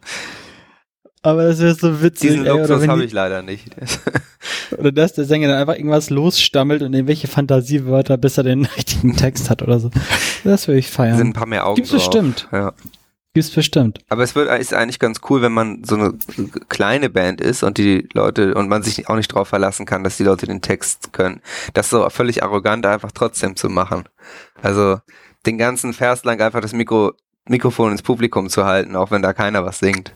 [1.26, 2.30] Aber das wäre so witzig.
[2.30, 3.74] diesen ey, Luxus habe ich leider nicht.
[4.78, 9.16] oder dass der Sänger dann einfach irgendwas losstammelt und irgendwelche Fantasiewörter, bis er den richtigen
[9.16, 9.90] Text hat oder so.
[10.44, 11.20] Das würde ich sind feiern.
[11.20, 11.98] ein paar mehr Augen Gibt's drauf.
[11.98, 12.48] bestimmt.
[12.52, 12.74] Ja.
[13.34, 13.98] Gibt's bestimmt.
[14.08, 16.14] Aber es wird ist eigentlich ganz cool, wenn man so eine
[16.68, 20.18] kleine Band ist und die Leute und man sich auch nicht drauf verlassen kann, dass
[20.18, 21.40] die Leute den Text können.
[21.74, 24.04] Das so völlig arrogant einfach trotzdem zu machen.
[24.62, 25.00] Also
[25.44, 27.14] den ganzen Vers lang einfach das Mikro,
[27.48, 30.12] Mikrofon ins Publikum zu halten, auch wenn da keiner was singt.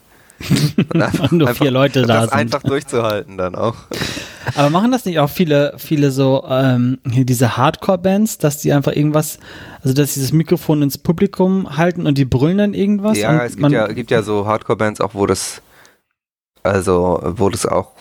[0.92, 2.32] Und einfach, Und nur vier Leute da das sind.
[2.32, 3.76] einfach durchzuhalten dann auch.
[4.54, 8.92] Aber machen das nicht auch viele, viele so, ähm, hier diese Hardcore-Bands, dass die einfach
[8.92, 9.38] irgendwas,
[9.82, 13.18] also dass sie das Mikrofon ins Publikum halten und die brüllen dann irgendwas?
[13.18, 15.62] ja, es gibt ja, gibt ja so Hardcore-Bands auch, wo das,
[16.62, 17.92] also wo das auch,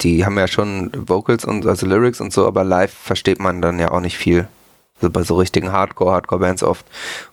[0.00, 3.78] die haben ja schon Vocals und also Lyrics und so, aber live versteht man dann
[3.78, 4.48] ja auch nicht viel.
[5.00, 6.84] So bei so richtigen Hardcore, Hardcore-Bands oft.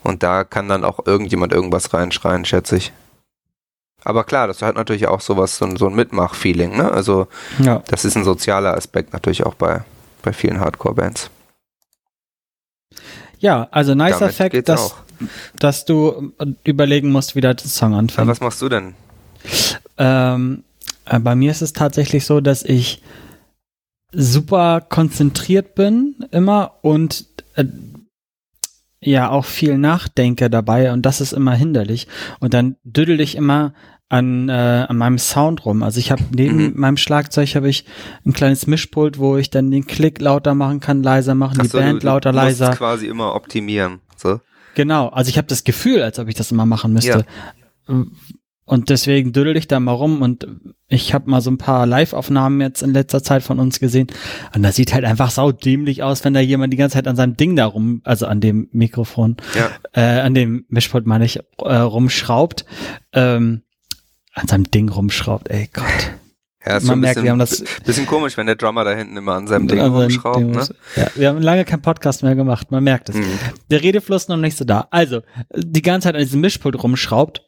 [0.02, 2.94] Und da kann dann auch irgendjemand irgendwas reinschreien, schätze ich.
[4.08, 6.90] Aber klar, das hat natürlich auch sowas, so ein, so ein Mitmach-Feeling, ne?
[6.92, 7.28] Also
[7.60, 7.84] Ja.
[7.90, 9.84] das ist ein sozialer Aspekt natürlich auch bei,
[10.24, 11.30] bei vielen Hardcore-Bands.
[13.40, 14.96] ja, also nicer Damit Fact, dass, auch.
[15.60, 18.28] dass du äh, überlegen musst, wie der Song Aber anfängt.
[18.28, 18.96] was machst du denn?
[19.98, 20.64] Ähm,
[21.06, 23.02] äh, bei mir ist es tatsächlich so, dass ich
[24.14, 27.66] super konzentriert bin immer und äh,
[29.02, 32.08] ja auch viel nachdenke dabei und das ist immer hinderlich.
[32.40, 33.74] Und dann düdel ich immer
[34.10, 35.84] an, äh, an meinem Sound rum.
[35.84, 36.74] Also ich habe neben Mhm.
[36.76, 37.86] meinem Schlagzeug habe ich
[38.26, 41.72] ein kleines Mischpult, wo ich dann den Klick lauter machen kann, leiser machen, die Ach
[41.72, 42.72] so, Band du, du lauter, musst leiser.
[42.76, 44.00] quasi immer optimieren.
[44.16, 44.40] So.
[44.76, 47.26] Genau, also ich habe das Gefühl, als ob ich das immer machen müsste.
[48.66, 50.46] Und deswegen düdel ich da mal rum und
[50.90, 54.08] ich habe mal so ein paar Live-Aufnahmen jetzt in letzter Zeit von uns gesehen.
[54.54, 57.38] Und das sieht halt einfach saudämlich aus, wenn da jemand die ganze Zeit an seinem
[57.38, 59.70] Ding da rum, also an dem Mikrofon, Ja.
[59.94, 62.66] äh, an dem Mischpult meine ich, äh, rumschraubt.
[63.14, 63.62] Ähm,
[64.38, 65.86] an seinem Ding rumschraubt, ey Gott.
[66.66, 69.16] Ja, ist Man merkt, bisschen, wir haben das- bisschen komisch, wenn der Drummer da hinten
[69.16, 70.68] immer an seinem Ding seinem rumschraubt, ne?
[70.98, 73.16] Ja, wir haben lange keinen Podcast mehr gemacht, man merkt es.
[73.16, 73.26] Mhm.
[73.72, 74.88] der Redefluss noch nicht so da.
[74.92, 75.22] Also,
[75.56, 77.42] die ganze Zeit an diesem Mischpult rumschraubt,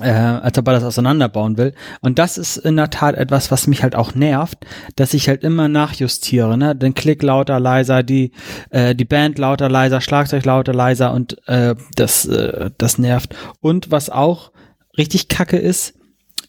[0.00, 1.74] äh, als ob er das auseinanderbauen will.
[2.00, 4.58] Und das ist in der Tat etwas, was mich halt auch nervt,
[4.96, 6.74] dass ich halt immer nachjustiere, ne?
[6.74, 8.32] Den Klick lauter, leiser, die,
[8.70, 13.36] äh, die Band lauter, leiser, Schlagzeug lauter, leiser und äh, das, äh, das nervt.
[13.60, 14.50] Und was auch
[14.98, 15.94] richtig kacke ist,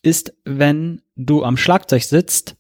[0.04, 2.56] ist, wenn du am Schlagzeug sitzt,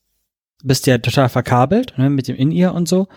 [0.63, 3.07] bist ja total verkabelt, ne, mit dem In-Ear und so,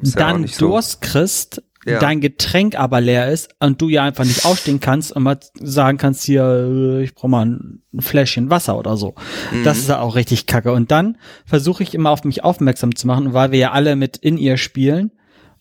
[0.00, 0.68] Ist ja dann so.
[0.68, 1.98] Durst kriegst, Ja.
[1.98, 5.98] dein Getränk aber leer ist und du ja einfach nicht aufstehen kannst und mal sagen
[5.98, 9.14] kannst, hier, äh, ich brauche mal ein Fläschchen Wasser oder so.
[9.52, 9.64] Mhm.
[9.64, 10.72] Das ist ja auch richtig kacke.
[10.72, 14.16] Und dann versuche ich immer auf mich aufmerksam zu machen, weil wir ja alle mit
[14.16, 15.12] in ihr spielen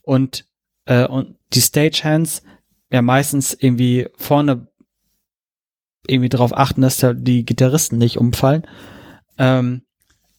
[0.01, 0.45] und,
[0.85, 2.43] äh, und die Stagehands
[2.91, 4.67] ja meistens irgendwie vorne
[6.07, 8.63] irgendwie darauf achten, dass da die Gitarristen nicht umfallen.
[9.37, 9.83] Ähm,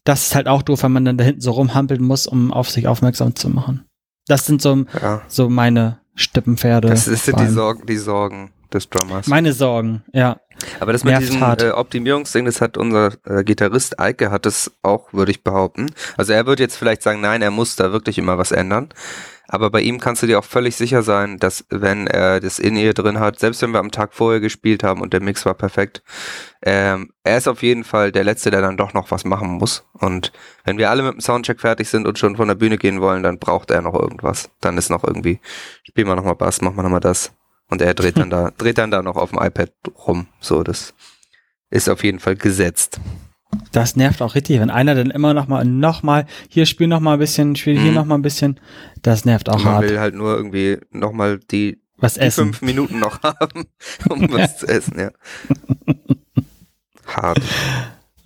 [0.04, 2.70] das ist halt auch doof, wenn man dann da hinten so rumhampeln muss, um auf
[2.70, 3.84] sich aufmerksam zu machen.
[4.26, 5.22] Das sind so, ja.
[5.28, 6.88] so meine Steppenpferde.
[6.88, 9.26] Das, das sind die Sorgen, die Sorgen des Drummers.
[9.26, 10.40] Meine Sorgen, ja.
[10.80, 11.62] Aber das mit nervt diesem hart.
[11.62, 15.90] äh, Optimierungsding, das hat unser äh, Gitarrist Eike hat es auch, würde ich behaupten.
[16.16, 18.90] Also er wird jetzt vielleicht sagen, nein, er muss da wirklich immer was ändern.
[19.46, 22.94] Aber bei ihm kannst du dir auch völlig sicher sein, dass wenn er das In-Ear
[22.94, 26.02] drin hat, selbst wenn wir am Tag vorher gespielt haben und der Mix war perfekt,
[26.62, 29.84] ähm, er ist auf jeden Fall der Letzte, der dann doch noch was machen muss.
[29.92, 30.32] Und
[30.64, 33.22] wenn wir alle mit dem Soundcheck fertig sind und schon von der Bühne gehen wollen,
[33.22, 34.50] dann braucht er noch irgendwas.
[34.60, 35.40] Dann ist noch irgendwie,
[35.82, 37.32] spielen wir nochmal Bass, machen wir nochmal das.
[37.68, 39.72] Und er dreht dann da, dreht dann da noch auf dem iPad
[40.06, 40.26] rum.
[40.40, 40.94] So, das
[41.70, 42.98] ist auf jeden Fall gesetzt.
[43.72, 47.00] Das nervt auch richtig, wenn einer dann immer noch mal, noch mal, hier spiel noch
[47.00, 47.94] mal ein bisschen, spiel hier Mhm.
[47.96, 48.60] noch mal ein bisschen.
[49.02, 49.82] Das nervt auch man hart.
[49.88, 52.44] will halt nur irgendwie nochmal die, Was die essen.
[52.46, 53.64] fünf Minuten noch haben,
[54.08, 55.10] um was zu essen, ja.
[57.06, 57.40] Hart.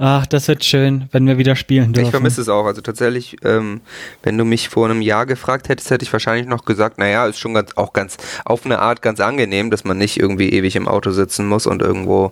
[0.01, 2.07] Ach, das wird schön, wenn wir wieder spielen dürfen.
[2.07, 2.67] Ich vermisse es auch.
[2.67, 3.81] Also tatsächlich, ähm,
[4.23, 7.41] wenn du mich vor einem Jahr gefragt hättest, hätte ich wahrscheinlich noch gesagt, naja, ist
[7.41, 10.87] schon ganz, auch ganz, auf eine Art ganz angenehm, dass man nicht irgendwie ewig im
[10.87, 12.31] Auto sitzen muss und irgendwo,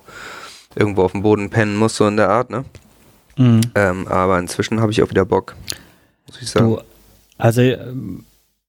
[0.76, 2.64] irgendwo auf dem Boden pennen muss, so in der Art, ne?
[3.36, 3.60] Mhm.
[3.74, 5.56] Ähm, aber inzwischen habe ich auch wieder Bock.
[6.26, 6.66] Muss ich sagen.
[6.66, 6.80] Du,
[7.38, 7.62] also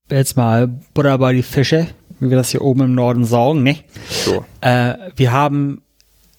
[0.10, 1.88] jetzt mal Butter bei die Fische,
[2.20, 3.78] wie wir das hier oben im Norden sagen, ne?
[4.10, 4.46] So.
[4.62, 5.82] Äh, wir haben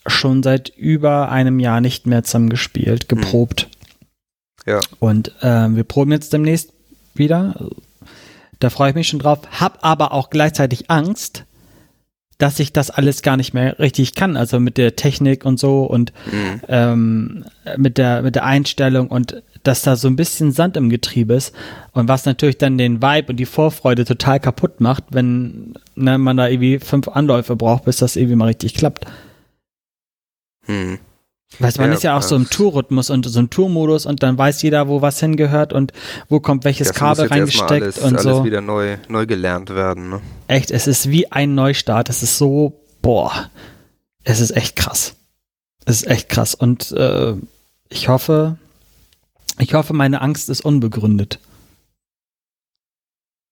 [0.07, 3.69] schon seit über einem Jahr nicht mehr zusammen gespielt, geprobt.
[4.67, 4.81] Ja.
[4.99, 6.73] Und ähm, wir proben jetzt demnächst
[7.15, 7.69] wieder.
[8.59, 9.41] Da freue ich mich schon drauf.
[9.59, 11.45] Hab aber auch gleichzeitig Angst,
[12.39, 14.37] dass ich das alles gar nicht mehr richtig kann.
[14.37, 16.61] Also mit der Technik und so und Mhm.
[16.69, 17.45] ähm,
[17.77, 21.53] mit der mit der Einstellung und dass da so ein bisschen Sand im Getriebe ist
[21.93, 26.37] und was natürlich dann den Vibe und die Vorfreude total kaputt macht, wenn ne, man
[26.37, 29.05] da irgendwie fünf Anläufe braucht, bis das irgendwie mal richtig klappt.
[30.67, 30.99] Hm.
[31.61, 34.23] Weißt du, man Ja, ist ja auch so im Tourrhythmus und so im Tourmodus und
[34.23, 35.93] dann weiß jeder, wo was hingehört und
[36.29, 38.45] wo kommt welches Das Kabel muss jetzt reingesteckt alles, und alles so.
[38.45, 40.11] wieder neu, neu gelernt werden.
[40.11, 40.21] Ne?
[40.47, 42.11] Echt, es ist wie ein Neustart.
[42.11, 43.51] Es ist so, boah,
[44.25, 45.15] es ist echt krass.
[45.87, 46.55] Es ist echt krass.
[46.55, 47.35] Und äh,
[47.89, 48.59] ich hoffe,
[49.59, 51.41] ich hoffe, meine Angst ist unbegründet.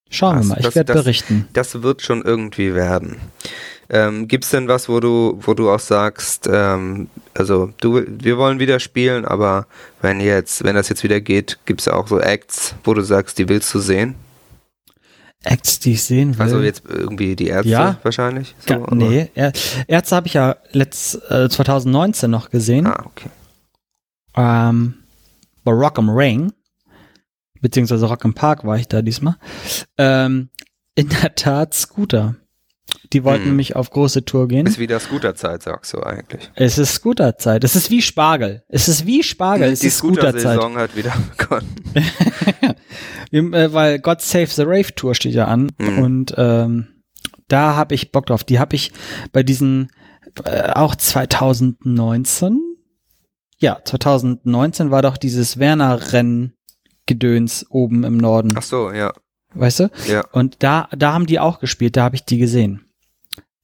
[0.09, 1.47] Schauen Das- wir mal, ich werde berichten.
[1.53, 3.17] Das wird schon irgendwie werden.
[3.89, 8.59] Ähm, gibt's denn was, wo du, wo du auch sagst, ähm, also du, wir wollen
[8.59, 9.65] wieder spielen, aber
[10.01, 13.47] wenn jetzt, wenn das jetzt wieder geht, gibt's auch so Acts, wo du sagst, die
[13.47, 14.15] willst du sehen?
[15.43, 16.41] Acts, die ich sehen will.
[16.41, 17.97] Also jetzt irgendwie die Ärzte Ja.
[18.03, 18.55] wahrscheinlich?
[18.67, 18.95] So, oder?
[18.95, 19.53] nee, er,
[19.87, 22.87] Ärzte habe ich ja letzt, äh, 2019 noch gesehen.
[22.87, 23.29] Ah, okay.
[24.35, 24.95] Ähm,
[25.63, 26.51] bei Rock am Ring,
[27.61, 29.35] beziehungsweise Rock am Park war ich da diesmal.
[29.97, 30.49] Ähm,
[30.95, 32.35] in der Tat Scooter.
[33.13, 33.49] Die wollten Hm.
[33.51, 34.65] nämlich auf große Tour gehen.
[34.67, 36.49] Ist wieder Scooterzeit, sagst du eigentlich.
[36.55, 37.63] Es ist Scooterzeit.
[37.63, 38.63] Es ist wie Spargel.
[38.67, 39.71] Es ist wie Spargel.
[39.71, 40.41] Es die ist Scooterzeit.
[40.41, 41.75] Scooter-Saison hat wieder begonnen.
[43.31, 45.69] Äh, Weil God Save the Rave Tour steht ja an.
[45.77, 45.99] Mhm.
[45.99, 46.87] Und ähm,
[47.49, 48.43] da habe ich Bock drauf.
[48.45, 48.91] Die habe ich
[49.33, 49.89] bei diesen
[50.45, 52.59] äh, auch 2019.
[53.59, 56.53] Ja, 2019 war doch dieses Werner-Rennen
[57.05, 58.53] Gedöns oben im Norden.
[58.57, 59.13] Ach so, ja,
[59.53, 59.89] Weißt du?
[60.07, 60.25] ja.
[60.31, 62.85] Und da, da haben die auch gespielt, da habe ich die gesehen.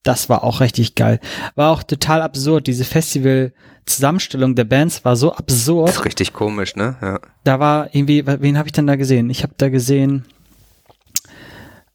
[0.04, 1.20] Das war auch richtig geil.
[1.56, 2.68] War auch total absurd.
[2.68, 5.90] Diese Festival-Zusammenstellung der Bands war so Das absurd.
[5.90, 6.98] ist richtig komisch, ne?
[7.02, 7.20] Ja.
[7.46, 9.30] Da war irgendwie, wen habe ich denn da gesehen?
[9.30, 10.26] Ich habe da gesehen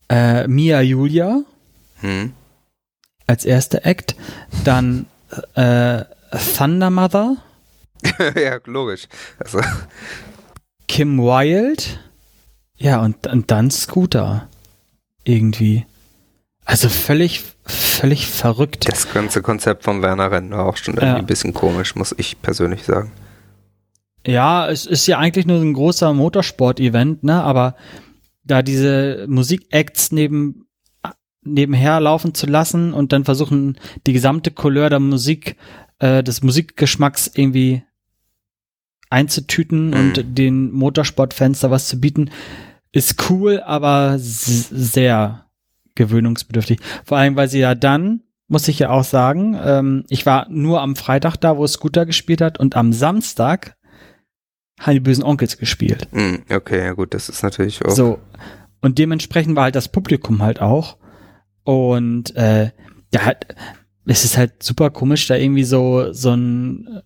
[0.09, 1.43] äh, Mia Julia
[2.01, 2.33] Hm.
[3.27, 4.15] als erster Act,
[4.65, 5.07] dann
[5.55, 6.05] äh,
[6.57, 7.37] Thunder Mother,
[8.37, 9.09] ja, logisch.
[9.41, 9.61] Also,
[10.87, 11.83] Kim Wilde,
[12.77, 14.49] ja und, und dann Scooter
[15.25, 15.85] irgendwie.
[16.65, 18.89] Also völlig, völlig verrückt.
[18.91, 21.17] das ganze Konzept vom Werner Rennen war auch schon irgendwie Ja.
[21.17, 23.13] ein bisschen komisch, muss ich persönlich sagen.
[24.27, 27.43] Ja, es ist ja eigentlich nur ein großer Motorsport-Event, ne?
[27.43, 27.77] Aber
[28.45, 30.67] da diese Musikacts neben
[31.43, 35.57] nebenher laufen zu lassen und dann versuchen, die gesamte Couleur der Musik,
[35.99, 37.85] äh, des Musikgeschmacks irgendwie
[39.11, 39.95] einzutüten Mhm.
[39.95, 42.31] und den Motorsportfans da was zu bieten,
[42.93, 45.47] ist cool, aber sehr
[45.99, 46.81] gewöhnungsbedürftig.
[47.05, 50.81] Vor allem, weil sie ja dann, muss ich ja auch sagen, ähm, ich war nur
[50.81, 53.77] am Freitag da, wo Scooter gespielt hat und am Samstag
[54.81, 56.09] haben die bösen Onkels gespielt.
[56.13, 57.91] Hm, okay, ja gut, das ist natürlich auch.
[57.91, 58.19] So.
[58.81, 60.97] Und dementsprechend war halt das Publikum halt auch.
[61.65, 62.71] Und äh,
[63.13, 63.55] ja, halt,
[64.07, 67.03] es ist halt super komisch, da irgendwie so, so ein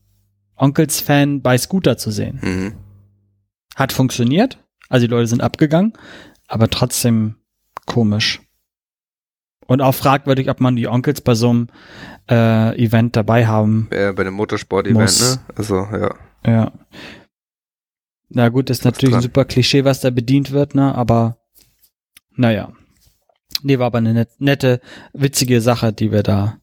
[0.57, 2.39] Onkels-Fan bei Scooter zu sehen.
[2.43, 2.75] Mhm.
[3.75, 5.95] Hat funktioniert, also die Leute sind abgegangen,
[6.47, 7.37] aber trotzdem
[7.87, 8.41] komisch.
[9.73, 11.69] Und auch fragwürdig, ob man die Onkels bei so einem
[12.31, 13.89] äh, Event dabei haben.
[13.91, 15.39] Äh, bei dem Motorsport-Event, ne?
[15.57, 16.15] Also, ja.
[16.45, 16.73] Ja.
[18.29, 19.23] Na gut, ist natürlich ein dran.
[19.23, 20.95] super Klischee, was da bedient wird, ne?
[20.95, 21.39] Aber
[22.37, 22.71] naja.
[23.63, 24.81] Nee, war aber eine net, nette,
[25.15, 26.59] witzige Sache, die wir da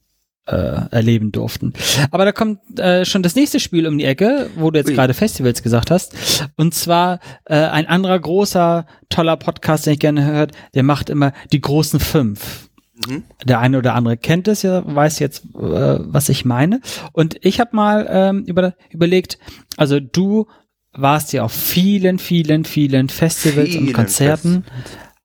[0.46, 1.74] äh, erleben durften.
[2.12, 5.16] Aber da kommt äh, schon das nächste Spiel um die Ecke, wo du jetzt gerade
[5.16, 6.16] Festivals gesagt hast.
[6.58, 11.34] Und zwar äh, ein anderer großer, toller Podcast, den ich gerne hört, der macht immer
[11.52, 12.69] die großen fünf.
[13.08, 13.24] Mhm.
[13.44, 16.82] Der eine oder andere kennt es ja, weiß jetzt, äh, was ich meine.
[17.14, 19.38] Und ich habe mal ähm, über, überlegt,
[19.78, 20.48] also du
[20.92, 24.66] warst ja auf vielen, vielen, vielen Festivals und Vielen Konzerten,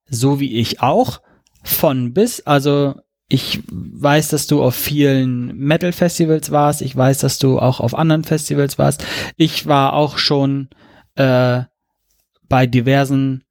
[0.09, 1.21] so wie ich auch,
[1.63, 2.41] von bis.
[2.43, 2.95] Also
[3.29, 6.83] ich weiß, dass du auf vielen Metal-Festivals warst.
[6.83, 9.05] Ich weiß, dass du auch auf anderen Festivals warst.
[9.37, 10.69] Ich war auch schon
[11.17, 11.63] äh,
[12.49, 13.44] bei diversen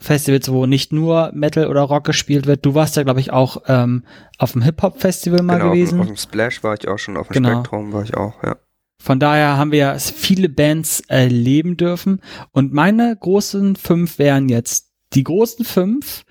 [0.00, 2.64] Festivals, wo nicht nur Metal oder Rock gespielt wird.
[2.64, 4.04] Du warst ja, glaube ich, auch ähm,
[4.38, 6.00] auf dem Hip-Hop-Festival mal genau, gewesen.
[6.00, 7.60] Auf, dem Splash war ich auch schon, auf dem Genau.
[7.60, 8.56] Spektrum war ich auch, ja.
[9.02, 12.20] Von daher haben wir ja viele Bands erleben dürfen.
[12.50, 16.24] Und meine großen fünf wären jetzt die großen fünf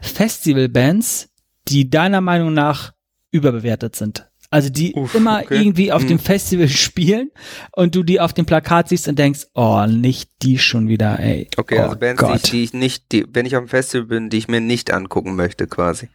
[0.00, 1.30] Festivalbands,
[1.68, 2.92] die deiner Meinung nach
[3.30, 4.30] überbewertet sind.
[4.54, 5.58] Also die Uff, immer okay.
[5.58, 6.08] irgendwie auf Hm.
[6.10, 7.32] dem Festival spielen
[7.72, 11.48] und du die auf dem Plakat siehst und denkst, oh, nicht die schon wieder, ey.
[11.56, 12.52] Okay, oh also Bands, die ich, Gott.
[12.52, 15.34] die ich nicht, die, wenn ich auf dem Festival bin, die ich mir nicht angucken
[15.34, 16.08] möchte, quasi.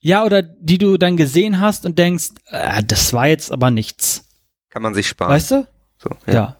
[0.00, 4.24] Ja, oder die du dann gesehen hast und denkst, äh, das war jetzt aber nichts.
[4.70, 5.30] Kann man sich sparen.
[5.30, 5.66] Weißt du?
[5.98, 6.32] So, Ja.
[6.34, 6.56] ja.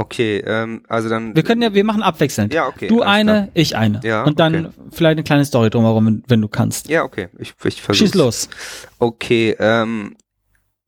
[0.00, 1.34] Okay, ähm, also dann.
[1.34, 2.54] Wir können ja, wir machen abwechselnd.
[2.54, 3.48] Ja, okay, Du eine, klar.
[3.54, 4.00] ich eine.
[4.04, 4.74] Ja, und dann okay.
[4.92, 6.88] vielleicht eine kleine Story drumherum, wenn, wenn du kannst.
[6.88, 7.26] Ja, okay.
[7.40, 7.98] Ich, ich versuch's.
[7.98, 8.48] Schieß los.
[9.00, 10.14] Okay, ähm,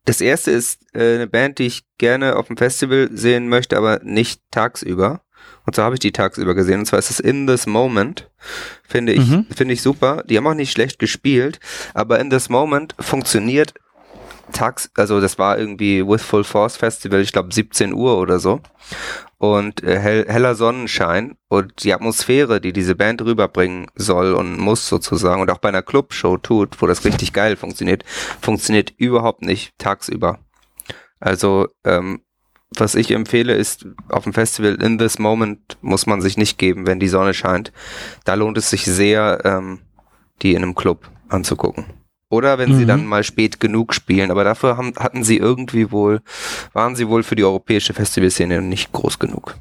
[0.05, 4.01] das erste ist äh, eine Band, die ich gerne auf dem Festival sehen möchte, aber
[4.03, 5.21] nicht tagsüber.
[5.67, 6.81] Und so habe ich die tagsüber gesehen.
[6.81, 8.31] Und zwar ist es In This Moment.
[8.89, 9.47] Finde ich, Mhm.
[9.55, 10.25] finde ich super.
[10.29, 11.61] Die haben auch nicht schlecht gespielt,
[11.95, 13.75] aber In This Moment funktioniert
[14.53, 18.61] tags, also das war irgendwie With Full Force Festival, ich glaube 17 Uhr oder so.
[19.41, 24.87] Und äh, hell, heller Sonnenschein und die Atmosphäre, die diese Band rüberbringen soll und muss
[24.87, 28.05] sozusagen und auch bei einer Clubshow tut, wo das richtig geil funktioniert,
[28.43, 30.41] funktioniert überhaupt nicht tagsüber.
[31.21, 32.21] Also ähm,
[32.77, 36.87] was ich empfehle ist, auf dem Festival in this moment muss man sich nicht geben,
[36.87, 37.73] wenn die Sonne scheint.
[38.27, 39.81] Da lohnt es sich sehr, ähm,
[40.43, 41.87] die in einem Club anzugucken.
[42.31, 42.89] Oder wenn sie Mhm.
[42.89, 46.23] dann mal spät genug spielen, aber dafür haben, hatten sie irgendwie wohl,
[46.73, 49.57] waren sie wohl für die europäische Festivalszene nicht groß genug.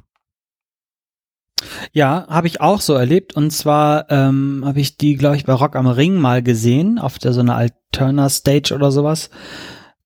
[1.91, 3.35] Ja, habe ich auch so erlebt.
[3.35, 7.19] Und zwar ähm, habe ich die, glaube ich, bei Rock am Ring mal gesehen, auf
[7.19, 9.29] der so einer Alterna Stage oder sowas.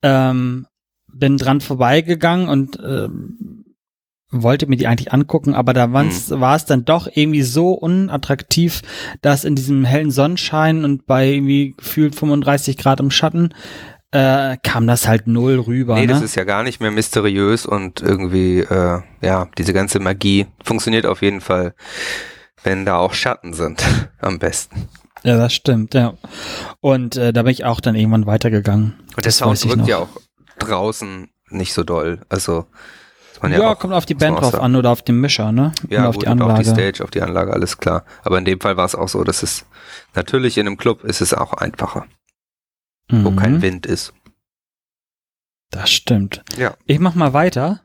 [0.02, 0.66] Ähm,
[1.08, 3.38] bin dran vorbeigegangen und ähm,
[4.34, 8.82] wollte mir die eigentlich angucken, aber da war's- war es dann doch irgendwie so unattraktiv,
[9.22, 13.54] dass in diesem hellen Sonnenschein und bei irgendwie gefühlt 35 Grad im Schatten
[14.12, 15.96] äh, kam das halt null rüber.
[15.96, 16.14] Nee, ne?
[16.14, 21.06] das ist ja gar nicht mehr mysteriös und irgendwie, äh, ja, diese ganze Magie funktioniert
[21.08, 21.74] auf jeden Fall,
[22.64, 23.84] wenn da auch Schatten sind,
[24.22, 24.88] am besten.
[25.24, 26.14] ja, das stimmt, ja.
[26.80, 28.94] Und äh, da bin ich auch dann irgendwann weitergegangen.
[29.16, 30.10] Und der Das Sound wirkt ja auch
[30.60, 32.22] draußen nicht so doll.
[32.30, 32.68] Also,
[33.44, 35.72] man Ja, auch- kommt auf die Band drauf an oder auf den Mischer, ne?
[35.90, 36.54] Ja, und auf gut, die Anlage.
[36.54, 38.06] auf die Stage, auf die Anlage, alles klar.
[38.24, 39.66] Aber in dem Fall war es auch so, dass es
[40.16, 42.08] natürlich in einem Club ist es auch einfacher,
[43.10, 44.14] wo Mhm, kein Wind ist.
[45.70, 46.44] Das stimmt.
[46.58, 46.76] Ja.
[46.86, 47.82] Ich mach mal weiter.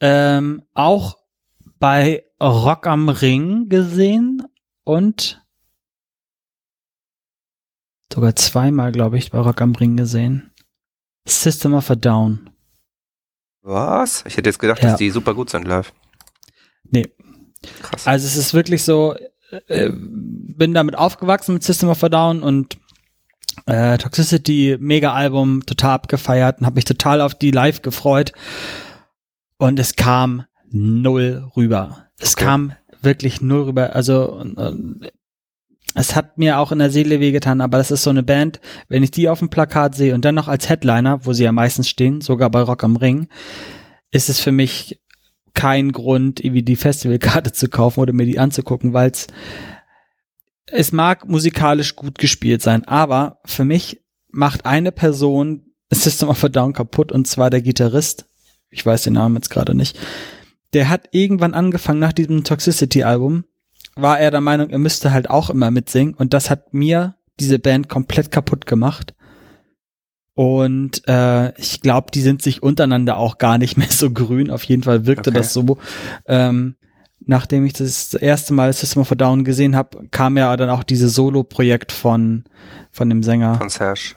[0.00, 1.18] Ähm, auch
[1.78, 4.42] bei Rock am Ring gesehen
[4.84, 5.42] und
[8.12, 10.52] sogar zweimal, glaube ich, bei Rock am Ring gesehen.
[11.26, 12.50] System of a Down.
[13.62, 14.24] Was?
[14.26, 14.90] Ich hätte jetzt gedacht, Ja.
[14.90, 15.92] dass die super gut sind live.
[16.90, 17.08] Nee.
[17.82, 18.06] Krass.
[18.06, 19.14] Also es ist wirklich so,
[19.68, 22.78] äh, bin damit aufgewachsen mit System of a Down und
[23.66, 28.32] äh, Toxicity, Mega-Album, total abgefeiert und habe mich total auf die live gefreut.
[29.58, 32.06] Und es kam null rüber.
[32.18, 32.44] Es Okay.
[32.44, 33.94] kam wirklich null rüber.
[33.94, 34.42] Also
[35.94, 39.02] es hat mir auch in der Seele wehgetan, aber das ist so eine Band, wenn
[39.02, 41.88] ich die auf dem Plakat sehe und dann noch als Headliner, wo sie ja meistens
[41.88, 43.28] stehen, sogar bei Rock am Ring,
[44.10, 45.00] ist es für mich
[45.52, 49.26] kein Grund, irgendwie die Festivalkarte zu kaufen oder mir die anzugucken, weil es
[50.72, 56.48] es mag musikalisch gut gespielt sein, aber für mich macht eine Person System of a
[56.48, 58.26] Down kaputt und zwar der Gitarrist.
[58.70, 59.98] Ich weiß den Namen jetzt gerade nicht.
[60.72, 63.44] Der hat irgendwann angefangen nach diesem Toxicity-Album,
[64.02, 67.58] war er der Meinung, er müsste halt auch immer mitsingen und das hat mir diese
[67.58, 69.14] Band komplett kaputt gemacht.
[70.34, 74.50] Und äh, ich glaube, die sind sich untereinander auch gar nicht mehr so grün.
[74.50, 75.38] Auf jeden Fall wirkte Okay.
[75.38, 75.78] das so.
[76.26, 76.76] Ähm,
[77.20, 80.82] nachdem ich das erste Mal System of a Down gesehen habe, kam ja dann auch
[80.82, 82.44] dieses Solo-Projekt von
[82.90, 84.14] von dem Sänger Von Serge.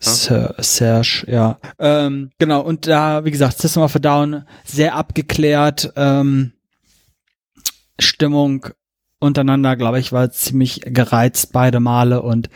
[0.00, 1.58] Ser Serge, ja.
[1.78, 6.52] Ähm, genau, und da, wie gesagt, System of a Down, sehr abgeklärt, ähm,
[7.98, 8.66] Stimmung
[9.24, 12.48] untereinander, glaube ich, war ziemlich gereizt beide Male und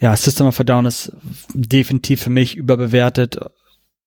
[0.00, 1.12] ja, System of a Down ist
[1.54, 3.38] definitiv für mich überbewertet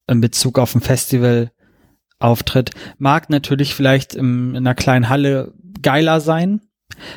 [0.07, 2.71] in Bezug auf ein Festival-Auftritt.
[2.97, 6.61] Mag natürlich vielleicht im, in einer kleinen Halle geiler sein.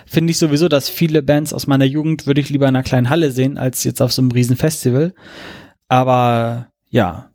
[0.07, 3.11] Finde ich sowieso, dass viele Bands aus meiner Jugend würde ich lieber in einer kleinen
[3.11, 5.15] Halle sehen, als jetzt auf so einem riesen Festival.
[5.89, 7.34] Aber ja,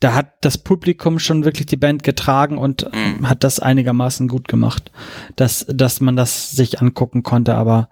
[0.00, 3.28] da hat das Publikum schon wirklich die Band getragen und Mhm.
[3.28, 4.90] hat das einigermaßen gut gemacht,
[5.36, 7.88] dass, dass man das sich angucken konnte, aber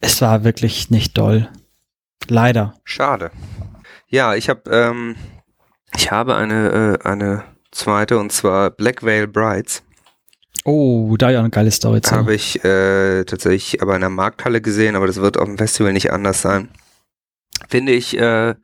[0.00, 1.48] es war wirklich nicht doll.
[2.28, 2.74] Leider.
[2.84, 3.30] Schade.
[4.08, 5.16] Ja, ich habe ähm,
[5.96, 9.82] ich habe eine äh, eine zweite und zwar Black Veil Brides.
[10.64, 12.10] Oh, da ja eine geile Story zu.
[12.14, 15.92] Habe ich äh, tatsächlich aber in der Markthalle gesehen, aber das wird auf dem Festival
[15.92, 16.68] nicht anders sein.
[17.68, 18.54] Finde ich, äh,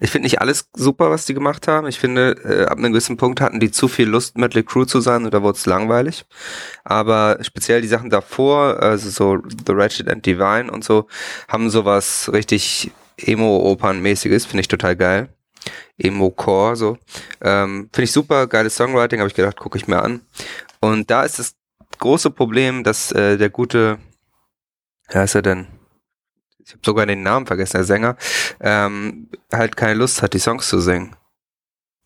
[0.00, 1.86] ich finde nicht alles super, was die gemacht haben.
[1.88, 5.00] Ich finde, äh, ab einem gewissen Punkt hatten die zu viel Lust, Metal Crew zu
[5.00, 6.24] sein oder wurde es langweilig.
[6.84, 11.08] Aber speziell die Sachen davor, also so The Ratchet and Divine und so,
[11.48, 15.28] haben sowas richtig Emo-Opern-mäßiges, finde ich total geil.
[15.98, 16.98] Emo-Core, so.
[17.40, 20.20] Ähm, finde ich super, geiles Songwriting, habe ich gedacht, gucke ich mir an.
[20.80, 21.56] Und da ist das
[21.98, 23.98] große Problem, dass äh, der gute,
[25.08, 25.77] wer ist er denn?
[26.68, 28.16] Ich habe sogar den Namen vergessen, der Sänger,
[28.60, 31.16] ähm, halt keine Lust hat, die Songs zu singen.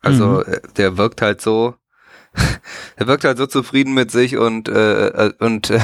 [0.01, 0.53] Also mhm.
[0.53, 1.75] Äh, der wirkt halt so,
[2.95, 5.81] er wirkt halt so zufrieden mit sich und äh, äh und äh,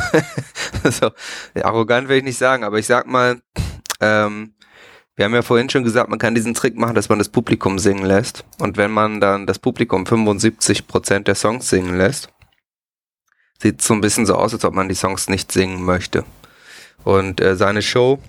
[0.92, 1.12] so
[1.62, 3.42] arrogant will ich nicht sagen, aber ich sag mal,
[4.00, 4.54] ähm,
[5.18, 7.80] wir haben ja vorhin schon gesagt, man kann diesen Trick machen, dass man das Publikum
[7.80, 8.46] singen lässt.
[8.60, 12.30] Und wenn man dann das Publikum 75 Prozent der Songs singen lässt,
[13.62, 16.24] sieht so ein bisschen so aus, als ob man die Songs nicht singen möchte.
[17.04, 18.20] Und äh, seine Show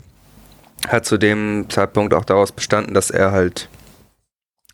[0.89, 3.69] hat zu dem Zeitpunkt auch daraus bestanden, dass er halt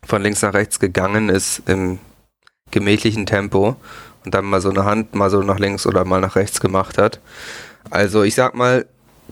[0.03, 1.99] von links nach rechts gegangen ist im
[2.71, 3.75] gemächlichen Tempo
[4.25, 6.97] und dann mal so eine Hand mal so nach links oder mal nach rechts gemacht
[6.97, 7.19] hat.
[7.89, 8.85] Also ich sag mal,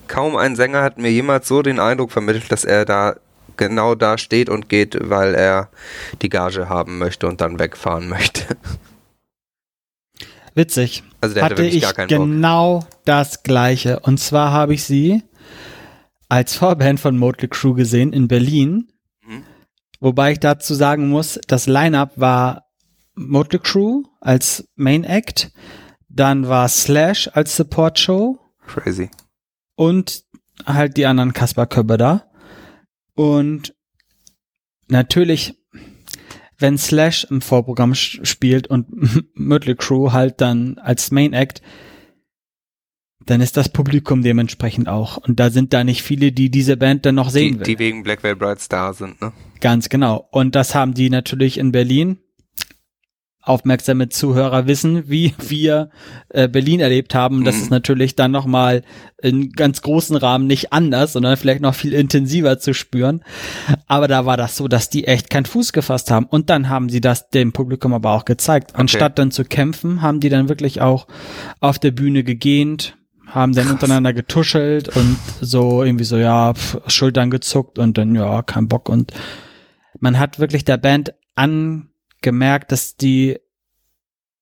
[0.07, 3.15] kaum ein Sänger hat mir jemals so den Eindruck vermittelt, dass er da
[3.57, 5.69] genau da steht und geht, weil er
[6.21, 8.43] die Gage haben möchte und dann wegfahren möchte.
[10.53, 11.03] Witzig.
[11.19, 12.89] Also der hatte, hatte ich genau Bock.
[13.03, 13.99] das gleiche.
[13.99, 15.23] Und zwar habe ich sie
[16.30, 18.91] als Vorband von Motley Crue gesehen in Berlin.
[19.26, 19.43] Mhm.
[19.99, 22.65] Wobei ich dazu sagen muss, das Line-Up war
[23.15, 25.51] Motley Crue als Main Act,
[26.09, 28.39] dann war Slash als Support Show.
[28.67, 29.09] Crazy
[29.76, 30.23] und
[30.65, 32.32] halt die anderen Kaspar Köpfe da.
[33.13, 33.76] Und
[34.88, 35.53] natürlich,
[36.57, 38.88] wenn Slash im Vorprogramm spielt und
[39.36, 41.61] Mötley Crew halt dann als Main Act,
[43.26, 45.17] dann ist das Publikum dementsprechend auch.
[45.17, 47.65] Und da sind da nicht viele, die diese Band dann noch sehen die, will.
[47.65, 49.32] Die wegen Black Veil Bright Star sind, ne?
[49.61, 50.28] Ganz genau.
[50.32, 52.19] Und das haben die natürlich in Berlin
[53.45, 55.91] aufmerksame Zuhörer wissen, wie wir
[56.30, 57.43] äh, Berlin erlebt haben.
[57.43, 57.61] Das mhm.
[57.61, 58.82] ist natürlich dann nochmal
[59.21, 63.23] in ganz großen Rahmen nicht anders, sondern vielleicht noch viel intensiver zu spüren.
[63.88, 66.26] Aber da war das so, dass die echt keinen Fuß gefasst haben.
[66.26, 68.71] Und dann haben sie das dem Publikum aber auch gezeigt.
[68.71, 68.82] Okay.
[68.82, 71.07] Anstatt dann zu kämpfen, haben die dann wirklich auch
[71.59, 72.97] auf der Bühne gegähnt,
[73.28, 78.41] haben dann untereinander getuschelt und so irgendwie so, ja, pf, Schultern gezuckt und dann, ja,
[78.43, 78.89] kein Bock.
[78.89, 79.13] Und
[79.99, 81.89] man hat wirklich der Band an
[82.21, 83.38] gemerkt, dass die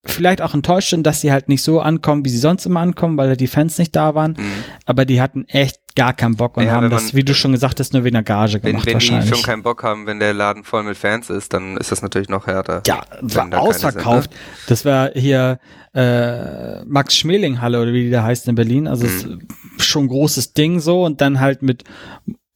[0.05, 3.17] vielleicht auch enttäuscht sind, dass sie halt nicht so ankommen, wie sie sonst immer ankommen,
[3.17, 4.35] weil die Fans nicht da waren.
[4.37, 4.63] Mhm.
[4.85, 7.79] Aber die hatten echt gar keinen Bock und ja, haben das, wie du schon gesagt
[7.79, 8.85] hast, nur wegen der Gage gemacht.
[8.85, 11.77] Wenn, wenn die schon keinen Bock haben, wenn der Laden voll mit Fans ist, dann
[11.77, 12.81] ist das natürlich noch härter.
[12.87, 14.31] Ja, war ausverkauft.
[14.31, 14.65] Sind, ne?
[14.67, 15.59] Das war hier
[15.93, 18.87] äh, Max Schmeling Halle oder wie die da heißt in Berlin.
[18.87, 19.41] Also mhm.
[19.77, 21.83] ist schon ein großes Ding so und dann halt mit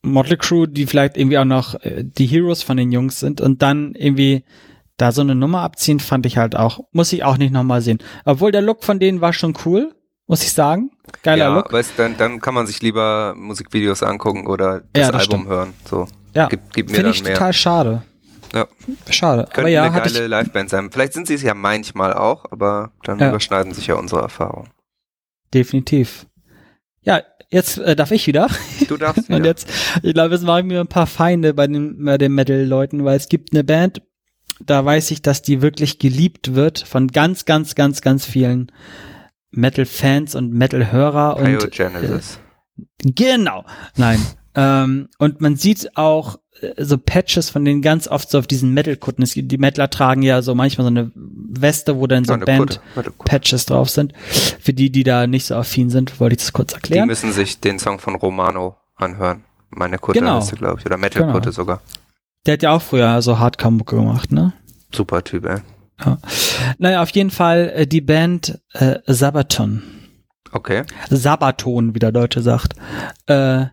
[0.01, 3.61] Motley Crew, die vielleicht irgendwie auch noch äh, die Heroes von den Jungs sind und
[3.61, 4.43] dann irgendwie
[4.97, 7.99] da so eine Nummer abziehen, fand ich halt auch, muss ich auch nicht nochmal sehen.
[8.25, 9.93] Obwohl der Look von denen war schon cool,
[10.25, 10.91] muss ich sagen.
[11.23, 11.71] Geiler ja, Look.
[11.71, 15.47] Weißt, dann, dann kann man sich lieber Musikvideos angucken oder das, ja, das Album stimmt.
[15.47, 15.73] hören.
[15.85, 16.07] So.
[16.33, 17.33] Ja, gib, gib mir Finde ich mehr.
[17.33, 18.03] total schade.
[18.53, 18.67] Ja.
[19.09, 19.43] Schade.
[19.43, 20.89] Könnte aber ja, eine geile Liveband sein.
[20.91, 23.29] Vielleicht sind sie es ja manchmal auch, aber dann ja.
[23.29, 24.69] überschneiden sich ja unsere Erfahrungen.
[25.53, 26.27] Definitiv.
[27.01, 28.47] Ja, jetzt äh, darf ich wieder.
[28.87, 29.37] Du darfst wieder.
[29.37, 29.69] Und jetzt,
[30.01, 33.17] ich glaube, jetzt mache ich mir ein paar Feinde bei den, bei den Metal-Leuten, weil
[33.17, 34.01] es gibt eine Band,
[34.65, 38.71] da weiß ich, dass die wirklich geliebt wird von ganz, ganz, ganz, ganz vielen
[39.51, 41.37] Metal-Fans und Metal-Hörer.
[41.37, 42.39] und Genesis.
[42.77, 43.65] Äh, genau.
[43.95, 44.19] Nein.
[44.55, 48.73] ähm, und man sieht auch äh, so Patches von denen ganz oft so auf diesen
[48.73, 49.23] Metal-Kutten.
[49.25, 54.13] Die Metaler tragen ja so manchmal so eine Weste, wo dann so Band-Patches drauf sind.
[54.59, 57.03] Für die, die da nicht so affin sind, wollte ich das kurz erklären.
[57.03, 59.43] Die müssen sich den Song von Romano anhören.
[59.69, 60.39] Meine Kutte genau.
[60.39, 61.51] glaube ich, oder Metal-Kutte genau.
[61.51, 61.81] sogar.
[62.45, 64.53] Der hat ja auch früher so Hardcore-Mucke gemacht, ne?
[64.93, 65.59] Super Typ, ey.
[66.05, 66.17] Ja.
[66.77, 69.83] Naja, auf jeden Fall äh, die Band äh, Sabaton.
[70.51, 70.83] Okay.
[71.09, 72.73] Sabaton, wie der Deutsche sagt.
[73.25, 73.65] Äh,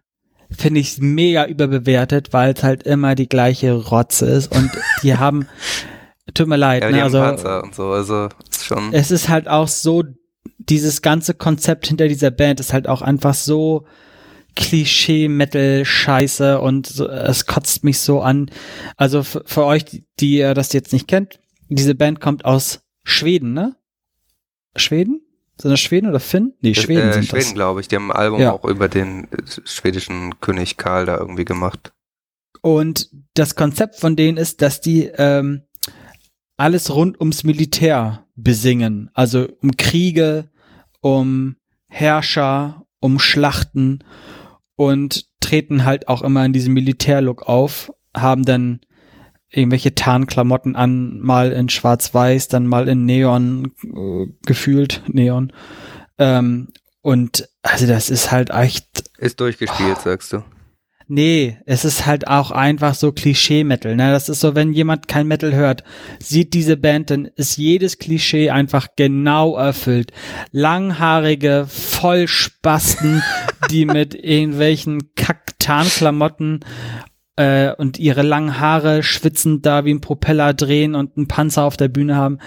[0.50, 4.70] Finde ich mega überbewertet, weil es halt immer die gleiche Rotze ist und
[5.02, 5.48] die haben,
[6.32, 8.92] tut mir leid, ja, ne, also, Panzer und so, also ist schon.
[8.92, 10.04] Es ist halt auch so,
[10.58, 13.86] dieses ganze Konzept hinter dieser Band ist halt auch einfach so
[14.54, 18.50] Klischee-Metal-Scheiße und so, es kotzt mich so an.
[18.96, 19.84] Also für euch,
[20.20, 23.76] die ihr das jetzt nicht kennt, diese Band kommt aus Schweden, ne?
[24.76, 25.20] Schweden?
[25.60, 26.54] Sind das Schweden oder Finn?
[26.60, 27.88] Nee, Schweden äh, sind Schweden, glaube ich.
[27.88, 28.52] Die haben ein Album ja.
[28.52, 31.92] auch über den äh, schwedischen König Karl da irgendwie gemacht.
[32.60, 35.62] Und das Konzept von denen ist, dass die ähm,
[36.56, 39.10] alles rund ums Militär besingen.
[39.14, 40.50] Also um Kriege,
[41.00, 41.56] um
[41.88, 44.02] Herrscher, um Schlachten
[44.76, 48.80] und treten halt auch immer in diesem Militärlook auf, haben dann
[49.50, 55.52] irgendwelche Tarnklamotten an, mal in Schwarz-Weiß, dann mal in Neon, äh, gefühlt Neon.
[56.18, 56.68] Ähm,
[57.02, 59.10] und also das ist halt echt.
[59.18, 60.02] Ist durchgespielt, oh.
[60.04, 60.42] sagst du.
[61.06, 63.94] Nee, es ist halt auch einfach so Klischee-Metal.
[63.94, 64.10] Ne?
[64.10, 65.84] Das ist so, wenn jemand kein Metal hört,
[66.18, 70.12] sieht diese Band, dann ist jedes Klischee einfach genau erfüllt.
[70.50, 73.22] Langhaarige Vollspasten,
[73.70, 76.60] die mit irgendwelchen Kack Tarnklamotten
[77.36, 81.76] äh, und ihre langen Haare schwitzend da wie ein Propeller drehen und einen Panzer auf
[81.76, 82.38] der Bühne haben.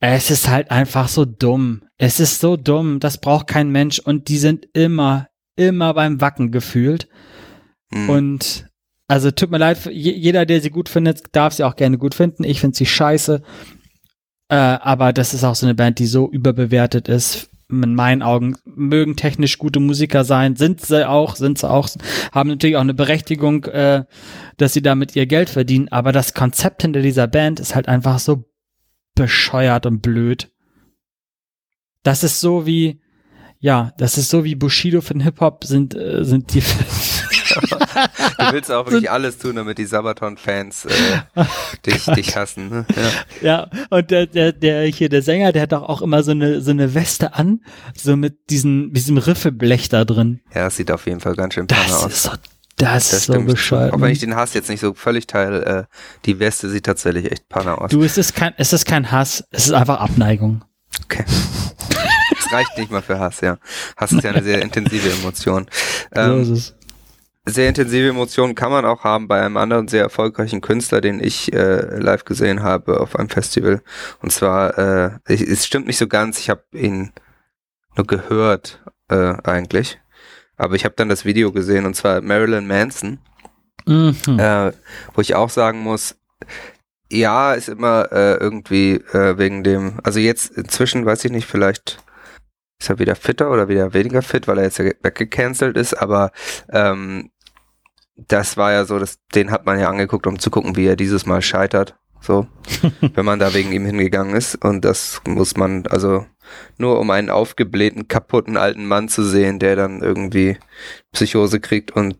[0.00, 1.82] Es ist halt einfach so dumm.
[1.98, 3.00] Es ist so dumm.
[3.00, 3.98] Das braucht kein Mensch.
[3.98, 7.08] Und die sind immer, immer beim Wacken gefühlt.
[7.90, 8.10] Mhm.
[8.10, 8.66] Und
[9.08, 12.44] also tut mir leid, jeder, der sie gut findet, darf sie auch gerne gut finden.
[12.44, 13.42] Ich finde sie scheiße.
[14.48, 17.50] Äh, aber das ist auch so eine Band, die so überbewertet ist.
[17.68, 21.88] In meinen Augen mögen technisch gute Musiker sein, sind sie auch, sind sie auch,
[22.32, 24.04] haben natürlich auch eine Berechtigung, äh,
[24.56, 25.88] dass sie damit ihr Geld verdienen.
[25.88, 28.44] Aber das Konzept hinter dieser Band ist halt einfach so
[29.14, 30.50] bescheuert und blöd.
[32.02, 33.00] Das ist so wie,
[33.60, 36.62] ja, das ist so wie Bushido für den Hip-Hop sind, äh, sind die.
[37.54, 41.44] du willst auch wirklich alles tun, damit die Sabaton-Fans äh,
[41.86, 42.68] dich, oh dich hassen.
[42.68, 42.86] Ne?
[43.42, 43.68] Ja.
[43.70, 46.60] ja, und der, der, der hier, der Sänger, der hat doch auch immer so eine,
[46.60, 47.60] so eine Weste an,
[47.96, 50.40] so mit diesem, diesem Riffelblech da drin.
[50.54, 52.12] Ja, das sieht auf jeden Fall ganz schön das aus.
[52.12, 52.30] Ist so,
[52.76, 53.92] das, das ist so bescheuert.
[53.92, 55.84] Auch wenn ich den Hass jetzt nicht so völlig teile, äh,
[56.24, 57.90] die Weste sieht tatsächlich echt Panne aus.
[57.90, 60.64] Du, es ist kein, es ist kein Hass, es ist einfach Abneigung.
[61.04, 61.24] Okay.
[62.38, 63.58] Es reicht nicht mal für Hass, ja.
[63.96, 65.66] Hass ist ja eine sehr intensive Emotion.
[66.12, 66.74] Ähm, so ist es
[67.50, 71.52] sehr intensive Emotionen kann man auch haben bei einem anderen sehr erfolgreichen Künstler, den ich
[71.52, 73.82] äh, live gesehen habe auf einem Festival.
[74.22, 77.12] Und zwar, äh, ich, es stimmt nicht so ganz, ich habe ihn
[77.96, 79.98] nur gehört äh, eigentlich.
[80.56, 83.18] Aber ich habe dann das Video gesehen und zwar Marilyn Manson,
[83.86, 84.14] mhm.
[84.38, 84.72] äh,
[85.14, 86.16] wo ich auch sagen muss,
[87.10, 91.98] ja, ist immer äh, irgendwie äh, wegen dem, also jetzt inzwischen weiß ich nicht, vielleicht
[92.80, 96.30] ist er wieder fitter oder wieder weniger fit, weil er jetzt weggecancelt ist, aber
[96.72, 97.30] ähm,
[98.16, 100.96] das war ja so, dass, den hat man ja angeguckt, um zu gucken, wie er
[100.96, 101.96] dieses Mal scheitert.
[102.20, 102.46] So,
[103.00, 104.56] wenn man da wegen ihm hingegangen ist.
[104.56, 106.26] Und das muss man, also
[106.76, 110.58] nur um einen aufgeblähten, kaputten alten Mann zu sehen, der dann irgendwie
[111.12, 112.16] Psychose kriegt und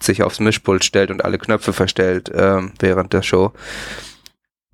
[0.00, 3.52] sich aufs Mischpult stellt und alle Knöpfe verstellt ähm, während der Show.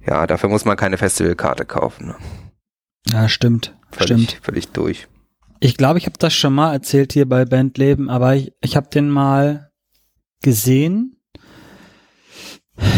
[0.07, 2.09] Ja, dafür muss man keine Festivalkarte kaufen.
[2.09, 2.17] Ne?
[3.11, 3.75] Ja, stimmt.
[3.91, 4.45] Völlig, stimmt.
[4.45, 5.09] Völlig durch.
[5.59, 8.89] Ich glaube, ich habe das schon mal erzählt hier bei Bandleben, aber ich, ich habe
[8.89, 9.66] den mal
[10.43, 11.17] gesehen.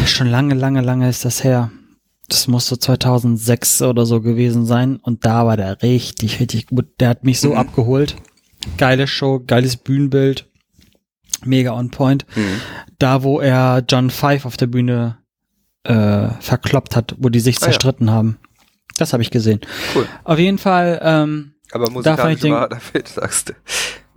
[0.06, 1.70] Schon lange, lange, lange ist das her.
[2.28, 4.96] Das muss so 2006 oder so gewesen sein.
[4.96, 6.86] Und da war der richtig, richtig gut.
[7.00, 7.56] Der hat mich so mhm.
[7.56, 8.16] abgeholt.
[8.76, 10.46] Geile Show, geiles Bühnenbild.
[11.44, 12.26] Mega on point.
[12.36, 12.60] Mhm.
[12.98, 15.18] Da, wo er John Five auf der Bühne
[15.84, 18.16] äh, verkloppt hat, wo die sich zerstritten ah, ja.
[18.18, 18.38] haben.
[18.98, 19.60] Das habe ich gesehen.
[19.94, 20.06] Cool.
[20.24, 21.00] Auf jeden Fall.
[21.02, 23.52] Ähm, Aber musikalisch da war dafür, sagst du.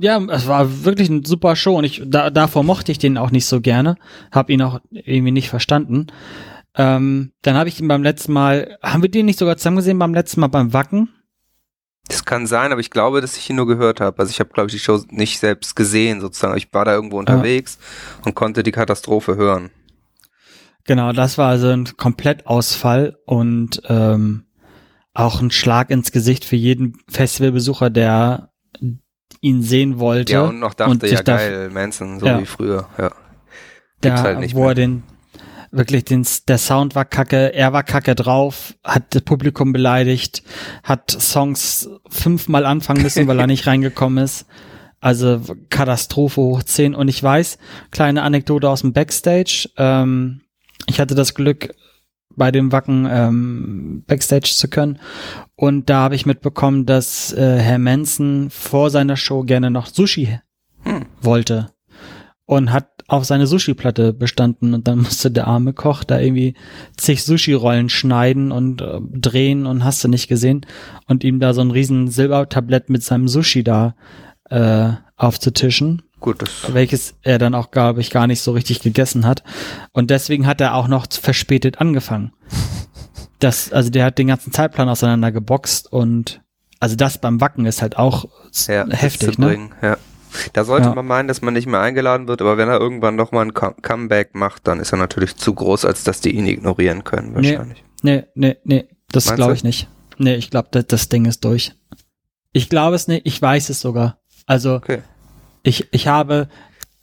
[0.02, 3.30] Ja, es war wirklich eine super Show und ich da, davor mochte ich den auch
[3.30, 3.98] nicht so gerne,
[4.32, 6.08] habe ihn auch irgendwie nicht verstanden.
[6.76, 10.00] Ähm, dann habe ich ihn beim letzten Mal, haben wir den nicht sogar zusammen gesehen
[10.00, 11.10] beim letzten Mal beim Wacken?
[12.08, 14.18] Das kann sein, aber ich glaube, dass ich ihn nur gehört habe.
[14.18, 16.58] Also ich habe, glaube ich, die Show nicht selbst gesehen, sozusagen.
[16.58, 18.26] Ich war da irgendwo unterwegs ja.
[18.26, 19.70] und konnte die Katastrophe hören.
[20.86, 24.46] Genau, das war also ein Komplettausfall und ähm,
[25.14, 28.52] auch ein Schlag ins Gesicht für jeden Festivalbesucher, der
[29.40, 30.34] ihn sehen wollte.
[30.34, 32.40] Ja, und noch dachte, und ja geil, Manson, so ja.
[32.40, 33.12] wie früher, ja.
[34.02, 34.70] Gibt's halt nicht wo mehr.
[34.70, 35.04] er den,
[35.72, 40.44] wirklich den, der Sound war kacke, er war kacke drauf, hat das Publikum beleidigt,
[40.84, 44.46] hat Songs fünfmal anfangen müssen, weil er nicht reingekommen ist.
[45.00, 46.94] Also Katastrophe hoch 10.
[46.94, 47.58] Und ich weiß,
[47.90, 50.42] kleine Anekdote aus dem Backstage, ähm,
[50.88, 51.74] ich hatte das Glück,
[52.42, 54.98] bei dem Wacken ähm, Backstage zu können.
[55.56, 60.40] Und da habe ich mitbekommen, dass äh, Herr Manson vor seiner Show gerne noch Sushi
[60.82, 61.06] hm.
[61.22, 61.70] wollte
[62.46, 66.56] und hat auf seine Sushi-Platte bestanden und dann musste der arme Koch da irgendwie
[66.98, 70.66] zig Sushi-Rollen schneiden und äh, drehen und hast du nicht gesehen
[71.06, 73.94] und ihm da so ein riesen Silbertablett mit seinem Sushi da
[74.50, 76.02] äh, aufzutischen.
[76.22, 79.44] Gut, das welches er dann auch, glaube ich, gar nicht so richtig gegessen hat.
[79.92, 82.32] Und deswegen hat er auch noch verspätet angefangen.
[83.40, 86.44] Das, also der hat den ganzen Zeitplan auseinander geboxt und
[86.80, 88.26] also das beim Wacken ist halt auch
[88.68, 89.72] ja, heftig, ne?
[89.82, 89.98] Ja.
[90.54, 90.94] Da sollte ja.
[90.94, 93.56] man meinen, dass man nicht mehr eingeladen wird, aber wenn er irgendwann noch mal ein
[93.56, 97.84] Comeback macht, dann ist er natürlich zu groß, als dass die ihn ignorieren können, wahrscheinlich.
[98.04, 99.90] Nee, nee, nee, nee das glaube ich nicht.
[100.18, 101.74] Nee, ich glaube, das, das Ding ist durch.
[102.54, 104.20] Ich glaube es nicht, ich weiß es sogar.
[104.46, 105.02] Also, okay.
[105.64, 106.48] Ich, ich habe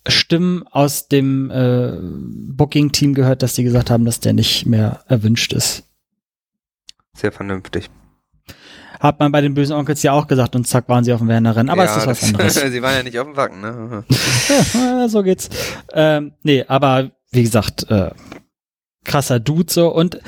[0.07, 5.53] Stimmen aus dem äh, Booking-Team gehört, dass die gesagt haben, dass der nicht mehr erwünscht
[5.53, 5.85] ist.
[7.15, 7.91] Sehr vernünftig.
[9.01, 11.29] Hat man bei den bösen Onkels ja auch gesagt und zack waren sie auf dem
[11.29, 11.71] Werner-Rennen.
[11.71, 12.55] Aber ja, es ist was anderes.
[12.73, 14.05] sie waren ja nicht auf dem Wacken, ne?
[14.75, 15.51] ja, so geht's.
[15.93, 18.11] Ähm, nee, aber wie gesagt, äh,
[19.05, 19.93] krasser Dude so.
[19.95, 20.21] Und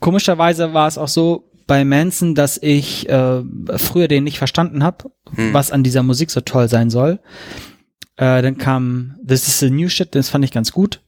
[0.00, 3.42] komischerweise war es auch so bei Manson, dass ich äh,
[3.76, 5.52] früher den nicht verstanden habe, hm.
[5.52, 7.20] was an dieser Musik so toll sein soll.
[8.16, 11.00] Äh, dann kam This is the New Shit, das fand ich ganz gut.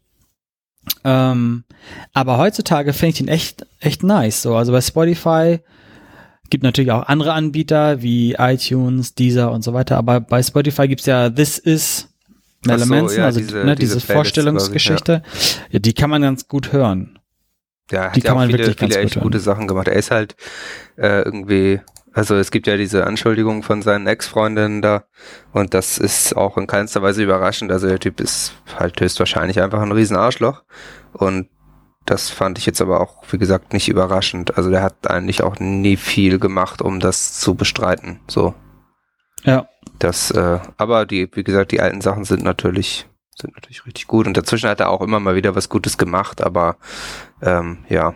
[1.03, 1.65] Ähm,
[2.13, 4.43] aber heutzutage finde ich den echt, echt nice.
[4.43, 5.61] So, also bei Spotify
[6.51, 9.97] gibt natürlich auch andere Anbieter wie iTunes, Deezer und so weiter.
[9.97, 12.09] Aber bei Spotify gibt's ja This is
[12.67, 15.23] Mel so, Manson, ja, also diese- ne, diese diese, Vorstellungsgeschichte.
[15.71, 15.79] ja.
[15.79, 17.19] die kann man ganz gut hören.
[17.91, 19.23] Ja, hat Die ja kann auch man viele, wirklich viele gut echt hören.
[19.23, 19.89] gute Sachen gemacht.
[19.89, 20.37] Er ist halt
[20.97, 21.81] äh, irgendwie,
[22.13, 25.05] also es gibt ja diese Anschuldigung von seinen Ex-Freundinnen da
[25.53, 27.73] und das ist auch in keinster Weise überraschend.
[27.73, 30.63] Also der Typ ist halt höchstwahrscheinlich einfach ein riesen Arschloch
[31.13, 31.49] und
[32.07, 34.57] das fand ich jetzt aber auch, wie gesagt, nicht überraschend.
[34.57, 38.21] Also der hat eigentlich auch nie viel gemacht, um das zu bestreiten.
[38.27, 38.55] So,
[39.45, 39.69] Ja.
[39.99, 44.27] das, äh, aber die, wie gesagt, die alten Sachen sind natürlich, sind natürlich richtig gut.
[44.27, 46.79] Und dazwischen hat er auch immer mal wieder was Gutes gemacht, aber
[47.43, 48.15] ähm, ja,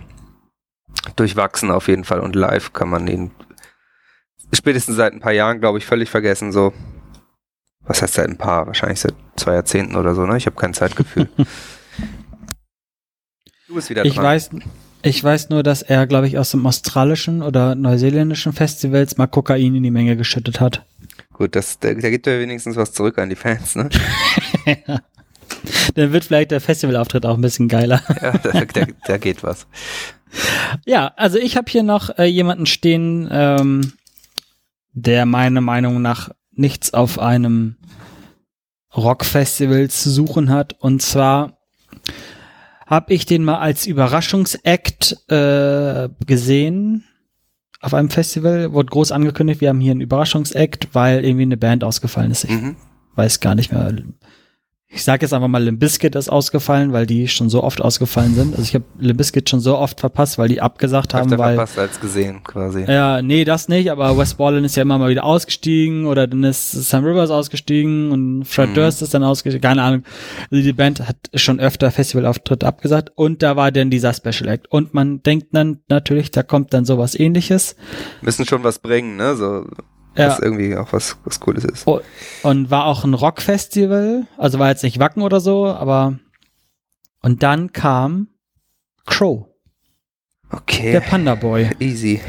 [1.16, 2.20] durchwachsen auf jeden Fall.
[2.20, 3.30] Und live kann man ihn
[4.52, 6.52] spätestens seit ein paar Jahren, glaube ich, völlig vergessen.
[6.52, 6.72] So,
[7.80, 8.66] was heißt seit ein paar?
[8.66, 10.36] Wahrscheinlich seit zwei Jahrzehnten oder so, ne?
[10.36, 11.28] Ich habe kein Zeitgefühl.
[13.68, 14.24] du bist wieder Ich dran.
[14.24, 14.50] weiß,
[15.02, 19.74] ich weiß nur, dass er, glaube ich, aus dem australischen oder neuseeländischen Festivals mal Kokain
[19.74, 20.86] in die Menge geschüttet hat.
[21.32, 23.88] Gut, das, da, da gibt er wenigstens was zurück an die Fans, ne?
[25.94, 28.00] Dann wird vielleicht der Festivalauftritt auch ein bisschen geiler.
[28.22, 29.66] Ja, da, da, da geht was.
[30.84, 33.92] Ja, also ich habe hier noch äh, jemanden stehen, ähm,
[34.92, 37.76] der meiner Meinung nach nichts auf einem
[38.96, 40.74] Rockfestival zu suchen hat.
[40.80, 41.58] Und zwar
[42.86, 47.04] habe ich den mal als Überraschungsakt äh, gesehen
[47.80, 48.72] auf einem Festival.
[48.72, 52.44] Wurde groß angekündigt, wir haben hier einen Überraschungsakt, weil irgendwie eine Band ausgefallen ist.
[52.44, 52.76] Ich Mhm.
[53.14, 53.92] weiß gar nicht mehr.
[54.94, 58.34] Ich sage jetzt einfach mal, Limp Bizkit ist ausgefallen, weil die schon so oft ausgefallen
[58.34, 58.52] sind.
[58.52, 61.56] Also ich habe Limp Bizkit schon so oft verpasst, weil die abgesagt haben, Öfter weil
[61.56, 62.84] verpasst als gesehen, quasi.
[62.84, 66.44] ja, nee, das nicht, aber Wes Borland ist ja immer mal wieder ausgestiegen oder dann
[66.44, 68.74] ist Sam Rivers ausgestiegen und Fred Mhm.
[68.74, 70.04] Durst ist dann ausgestiegen, keine Ahnung.
[70.50, 74.70] Also die Band hat schon öfter Festivalauftritte abgesagt und da war dann dieser Special Act
[74.70, 77.74] und man denkt dann natürlich, da kommt dann sowas ähnliches
[78.22, 79.34] Müssen schon was bringen, ne?
[79.34, 79.66] So,
[80.16, 80.28] Ja.
[80.28, 81.86] was irgendwie auch was, was Cooles ist.
[81.86, 82.00] Oh,
[82.42, 86.18] und war auch ein Rockfestival, also war jetzt nicht Wacken oder so, aber
[87.22, 88.28] und dann kam
[89.06, 89.46] Crow,
[90.50, 90.92] Okay.
[90.92, 91.70] der Panda Boy.
[91.80, 92.20] Easy.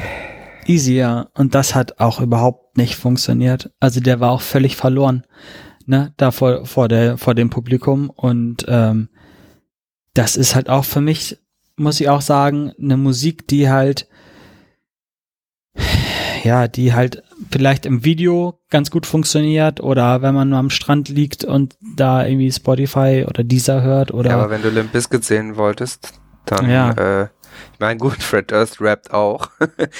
[0.65, 1.27] Easy, ja.
[1.35, 3.71] Und das hat auch überhaupt nicht funktioniert.
[3.79, 5.23] Also der war auch völlig verloren,
[5.85, 8.09] ne, da vor, vor der, vor dem Publikum.
[8.09, 9.09] Und ähm,
[10.15, 11.37] das ist halt auch für mich,
[11.75, 14.07] muss ich auch sagen, eine Musik, die halt,
[16.43, 17.21] ja, die halt
[17.55, 22.51] vielleicht im Video ganz gut funktioniert oder wenn man am Strand liegt und da irgendwie
[22.51, 26.11] Spotify oder dieser hört oder Ja, aber wenn du Limp Bizkit sehen wolltest,
[26.45, 26.91] dann, Ja.
[26.91, 27.23] äh,
[27.73, 29.47] ich meine, gut, Fred Durst rappt auch.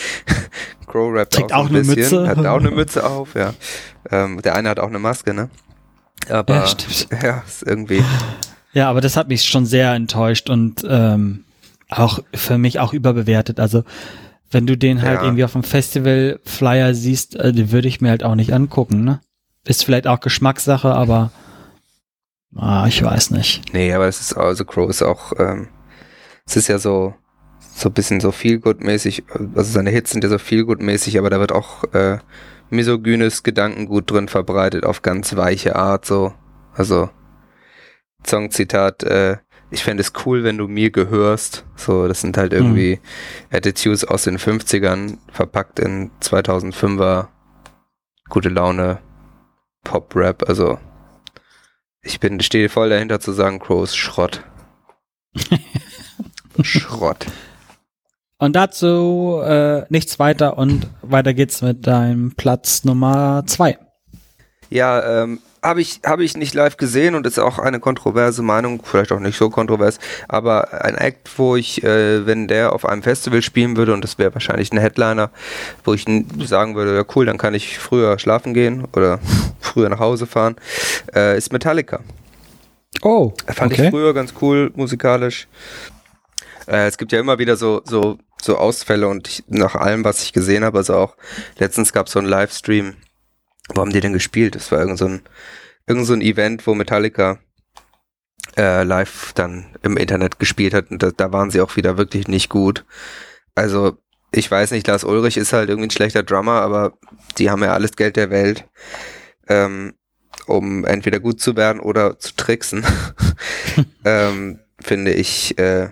[0.87, 2.23] Crow rappt Trägt auch, auch so ein eine bisschen.
[2.23, 2.27] Mütze.
[2.27, 3.53] Hat auch eine Mütze auf, ja.
[4.11, 5.49] Ähm, der eine hat auch eine Maske, ne?
[6.29, 7.07] Aber, Ja, stimmt.
[7.23, 8.03] ja, ist irgendwie,
[8.73, 11.45] Ja, aber das hat mich schon sehr enttäuscht und ähm,
[11.89, 13.61] auch für mich auch überbewertet.
[13.61, 13.83] Also
[14.51, 15.23] wenn du den halt Ja.
[15.23, 19.03] irgendwie auf dem Festival Flyer siehst, äh, den würde ich mir halt auch nicht angucken.
[19.03, 19.19] Ne?
[19.65, 21.31] Ist vielleicht auch Geschmackssache, aber
[22.55, 23.73] ah, ich weiß nicht.
[23.73, 25.67] nee, aber es ist, also Crow ist auch, ähm,
[26.45, 27.15] es ist ja so,
[27.75, 29.23] so ein bisschen so Feelgood-mäßig,
[29.55, 32.19] also seine Hits sind ja so Feelgood-mäßig, aber da wird auch, äh,
[32.69, 36.33] misogynes Gedankengut drin verbreitet auf ganz weiche Art, so,
[36.73, 37.09] also,
[38.25, 39.37] Songzitat, äh,
[39.71, 41.65] ich fände es cool, wenn du mir gehörst.
[41.75, 42.99] So, das sind halt irgendwie
[43.51, 47.27] Attitudes aus den 50ern, verpackt in 2005er
[48.29, 48.99] gute Laune
[49.83, 50.47] Pop-Rap.
[50.47, 50.77] Also,
[52.01, 54.43] ich bin, stehe voll dahinter zu sagen, Crow ist Schrott.
[56.61, 57.25] Schrott.
[58.37, 63.77] Und dazu äh, nichts weiter und weiter geht's mit deinem Platz Nummer zwei.
[64.69, 68.81] Ja, ähm, habe ich, hab ich nicht live gesehen und ist auch eine kontroverse Meinung,
[68.83, 73.03] vielleicht auch nicht so kontrovers, aber ein Act, wo ich, äh, wenn der auf einem
[73.03, 75.31] Festival spielen würde und das wäre wahrscheinlich ein Headliner,
[75.83, 76.05] wo ich
[76.45, 79.19] sagen würde, ja cool, dann kann ich früher schlafen gehen oder
[79.59, 80.55] früher nach Hause fahren,
[81.13, 82.01] äh, ist Metallica.
[83.01, 85.47] Oh, Fand ich früher ganz cool musikalisch.
[86.67, 90.23] Äh, es gibt ja immer wieder so, so, so Ausfälle und ich, nach allem, was
[90.23, 91.15] ich gesehen habe, also auch
[91.57, 92.95] letztens gab es so einen Livestream.
[93.73, 94.55] Wo haben die denn gespielt?
[94.55, 95.21] Das war irgend so ein,
[95.87, 97.39] irgend so ein Event, wo Metallica
[98.57, 102.27] äh, live dann im Internet gespielt hat und da, da waren sie auch wieder wirklich
[102.27, 102.85] nicht gut.
[103.55, 103.97] Also
[104.31, 106.97] ich weiß nicht, Lars Ulrich ist halt irgendwie ein schlechter Drummer, aber
[107.37, 108.65] die haben ja alles Geld der Welt,
[109.47, 109.93] ähm,
[110.45, 112.85] um entweder gut zu werden oder zu tricksen.
[114.05, 115.89] ähm, finde ich, äh,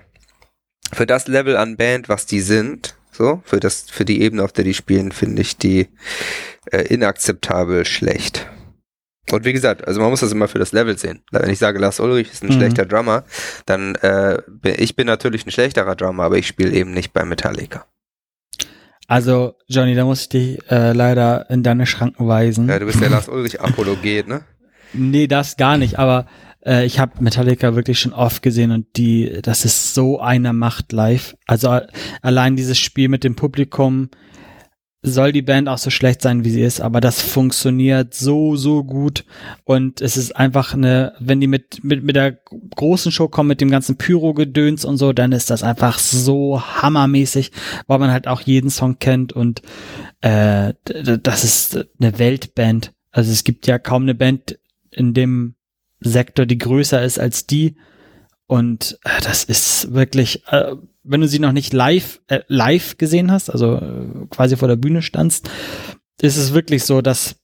[0.92, 4.52] für das Level an Band, was die sind, so, für das, für die Ebene, auf
[4.52, 5.88] der die spielen, finde ich die
[6.72, 8.48] äh, inakzeptabel schlecht.
[9.32, 11.24] Und wie gesagt, also man muss das immer für das Level sehen.
[11.32, 12.54] Wenn ich sage, Lars Ulrich ist ein mhm.
[12.54, 13.24] schlechter Drummer,
[13.66, 17.86] dann äh, ich bin natürlich ein schlechterer Drummer, aber ich spiele eben nicht bei Metallica.
[19.08, 22.68] Also, Johnny, da muss ich dich äh, leider in deine Schranken weisen.
[22.68, 24.42] Ja, du bist der Lars Ulrich-Apologet, ne?
[24.94, 26.28] Nee, das gar nicht, aber
[26.66, 30.92] äh, ich habe Metallica wirklich schon oft gesehen und die, das ist so eine Macht
[30.92, 31.36] live.
[31.46, 31.80] Also
[32.22, 34.10] allein dieses Spiel mit dem Publikum
[35.06, 38.86] soll die Band auch so schlecht sein, wie sie ist, aber das funktioniert so, so
[38.86, 39.26] gut
[39.66, 42.40] und es ist einfach eine, wenn die mit, mit, mit der
[42.76, 47.52] großen Show kommen, mit dem ganzen Pyro-Gedöns und so, dann ist das einfach so hammermäßig,
[47.86, 49.62] weil man halt auch jeden Song kennt und
[50.22, 52.94] äh, das ist eine Weltband.
[53.12, 54.58] Also es gibt ja kaum eine Band
[54.90, 55.56] in dem
[56.04, 57.76] Sektor, die größer ist als die.
[58.48, 63.32] Und äh, das ist wirklich, äh, wenn du sie noch nicht live, äh, live gesehen
[63.32, 65.50] hast, also äh, quasi vor der Bühne standst,
[66.22, 67.36] ist es wirklich so, dass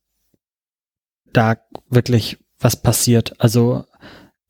[1.33, 1.57] da
[1.89, 3.39] wirklich was passiert.
[3.39, 3.85] Also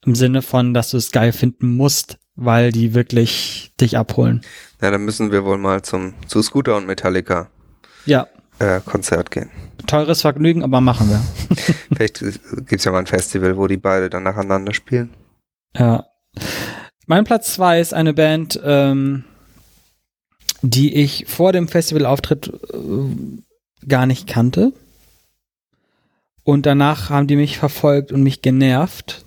[0.06, 4.42] im Sinne von, dass du es geil finden musst, weil die wirklich dich abholen.
[4.82, 7.50] Ja, dann müssen wir wohl mal zum zu Scooter und Metallica.
[8.06, 8.28] Ja.
[8.60, 9.50] Äh, Konzert gehen
[9.90, 11.22] teures Vergnügen, aber machen wir.
[11.96, 15.10] Vielleicht gibt es ja mal ein Festival, wo die beide dann nacheinander spielen.
[15.76, 16.06] Ja.
[17.08, 19.24] Mein Platz zwei ist eine Band, ähm,
[20.62, 24.74] die ich vor dem Festivalauftritt äh, gar nicht kannte.
[26.44, 29.26] Und danach haben die mich verfolgt und mich genervt.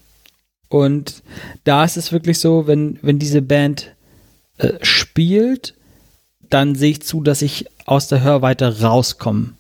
[0.69, 1.23] Und
[1.65, 3.95] da ist es wirklich so, wenn, wenn diese Band
[4.59, 5.75] äh, spielt,
[6.53, 9.55] dann sehe ich zu, dass ich aus der Hörweite rauskomme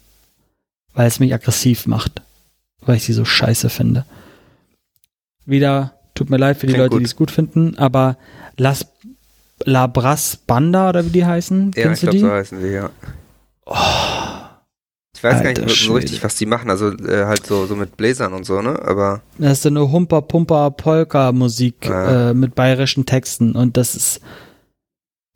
[0.94, 2.22] weil es mich aggressiv macht,
[2.82, 4.04] weil ich sie so scheiße finde.
[5.44, 8.16] Wieder, tut mir leid für die Klingt Leute, die es gut finden, aber
[8.56, 8.86] Las
[9.64, 12.18] La Bras Banda oder wie die heißen, ja, kennst du die?
[12.18, 12.90] Ja, so heißen sie, ja.
[13.64, 13.76] Oh,
[15.14, 17.96] ich weiß gar nicht so richtig, was die machen, also äh, halt so, so mit
[17.96, 18.80] Bläsern und so, ne?
[18.82, 19.20] Aber.
[19.38, 22.30] Das ist so eine Humper Pumper Polka Musik ja.
[22.30, 24.20] äh, mit bayerischen Texten und das ist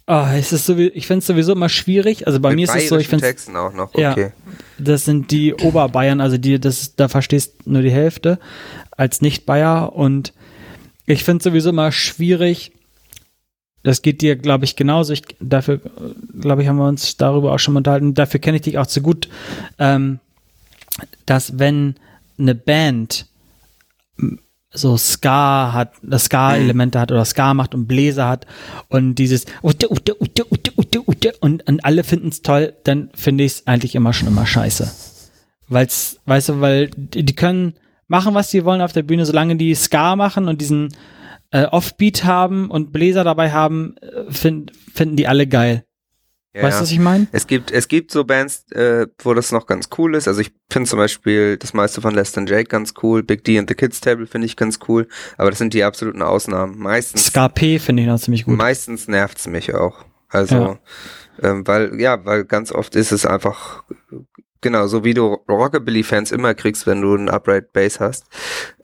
[0.09, 2.29] Ah, es ist so, ich finde es sowieso immer schwierig.
[2.29, 3.93] Also bei Mit mir ist es so, ich finde Texten auch noch.
[3.93, 4.23] Okay.
[4.23, 4.33] Ja,
[4.79, 8.39] das sind die Oberbayern, also die, das, da verstehst nur die Hälfte
[8.93, 10.33] als Nicht-Bayer und
[11.07, 12.73] ich finde es sowieso immer schwierig.
[13.83, 15.13] Das geht dir, glaube ich, genauso.
[15.13, 15.81] Ich, dafür,
[16.41, 18.15] glaube ich, haben wir uns darüber auch schon mal unterhalten.
[18.15, 19.29] Dafür kenne ich dich auch zu gut,
[19.79, 20.21] ähm,
[21.25, 21.97] dass wenn
[22.39, 23.27] eine Band
[24.77, 28.47] so Ska hat, das Ska-Elemente hat oder Ska macht und Bläser hat
[28.89, 29.47] und dieses
[31.41, 34.91] und, und alle finden es toll, dann finde ich es eigentlich immer schon immer scheiße.
[35.69, 37.75] Weil's, weißt du, weil die, die können
[38.09, 40.95] machen, was sie wollen auf der Bühne, solange die Ska machen und diesen
[41.51, 45.85] äh, Offbeat haben und Bläser dabei haben, äh, find, finden die alle geil.
[46.57, 47.27] Ja, weißt du, was ich meine?
[47.33, 50.27] Es gibt, es gibt so Bands, äh, wo das noch ganz cool ist.
[50.27, 53.23] Also ich finde zum Beispiel das meiste von Less Than Jake ganz cool.
[53.23, 55.07] Big D and the Kids Table finde ich ganz cool.
[55.37, 56.79] Aber das sind die absoluten Ausnahmen.
[56.79, 57.27] Meistens.
[57.27, 58.57] Ska P finde ich noch ziemlich gut.
[58.57, 60.07] Meistens nervt's mich auch.
[60.31, 60.79] Also, ja.
[61.43, 63.85] Ähm, weil, ja, weil ganz oft ist es einfach,
[64.63, 68.25] genau, so wie du Rockabilly-Fans immer kriegst, wenn du einen Upright Bass hast,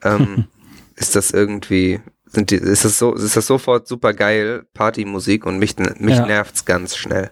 [0.03, 0.45] ähm,
[0.95, 5.57] ist das irgendwie, sind die, ist das so, ist das sofort super geil, Partymusik und
[5.57, 6.25] mich, mich ja.
[6.27, 7.31] nervt's ganz schnell.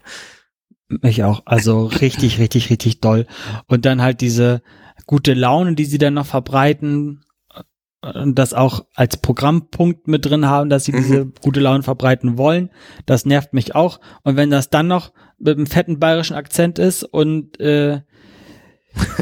[1.02, 1.44] Mich auch.
[1.46, 3.28] Also richtig, richtig, richtig doll.
[3.68, 4.62] Und dann halt diese
[5.06, 7.24] gute Laune, die sie dann noch verbreiten
[8.02, 10.98] und das auch als Programmpunkt mit drin haben, dass sie mhm.
[10.98, 12.72] diese gute Laune verbreiten wollen.
[13.06, 14.00] Das nervt mich auch.
[14.24, 18.02] Und wenn das dann noch mit einem fetten bayerischen Akzent ist und äh,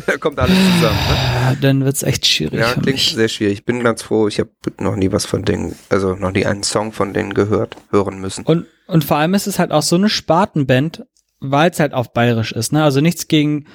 [0.05, 0.97] da kommt alles zusammen.
[0.97, 1.57] Ne?
[1.61, 2.59] Dann wird's echt schwierig.
[2.59, 3.59] Ja, klingt sehr schwierig.
[3.59, 4.49] Ich bin ganz froh, ich habe
[4.79, 8.45] noch nie was von denen, also noch nie einen Song von denen gehört, hören müssen.
[8.45, 11.05] Und, und vor allem ist es halt auch so eine Spartenband,
[11.39, 12.73] weil es halt auf bayerisch ist.
[12.73, 12.83] Ne?
[12.83, 13.65] Also nichts gegen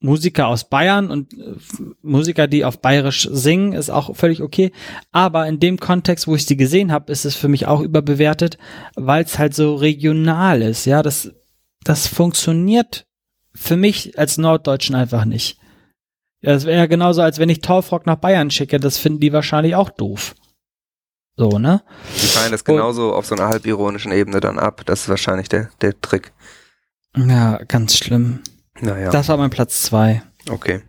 [0.00, 1.54] Musiker aus Bayern und äh,
[2.02, 4.72] Musiker, die auf bayerisch singen, ist auch völlig okay.
[5.12, 8.58] Aber in dem Kontext, wo ich sie gesehen habe, ist es für mich auch überbewertet,
[8.96, 10.84] weil es halt so regional ist.
[10.86, 11.30] Ja, das,
[11.84, 13.06] das funktioniert
[13.54, 15.58] für mich als Norddeutschen einfach nicht.
[16.40, 18.80] Ja, das wäre ja genauso, als wenn ich Torfrock nach Bayern schicke.
[18.80, 20.34] Das finden die wahrscheinlich auch doof.
[21.36, 21.82] So, ne?
[22.16, 24.82] Die fallen das genauso und, auf so einer halbironischen Ebene dann ab.
[24.86, 26.32] Das ist wahrscheinlich der, der Trick.
[27.16, 28.40] Ja, ganz schlimm.
[28.80, 29.10] Naja.
[29.10, 30.22] Das war mein Platz zwei.
[30.48, 30.82] Okay.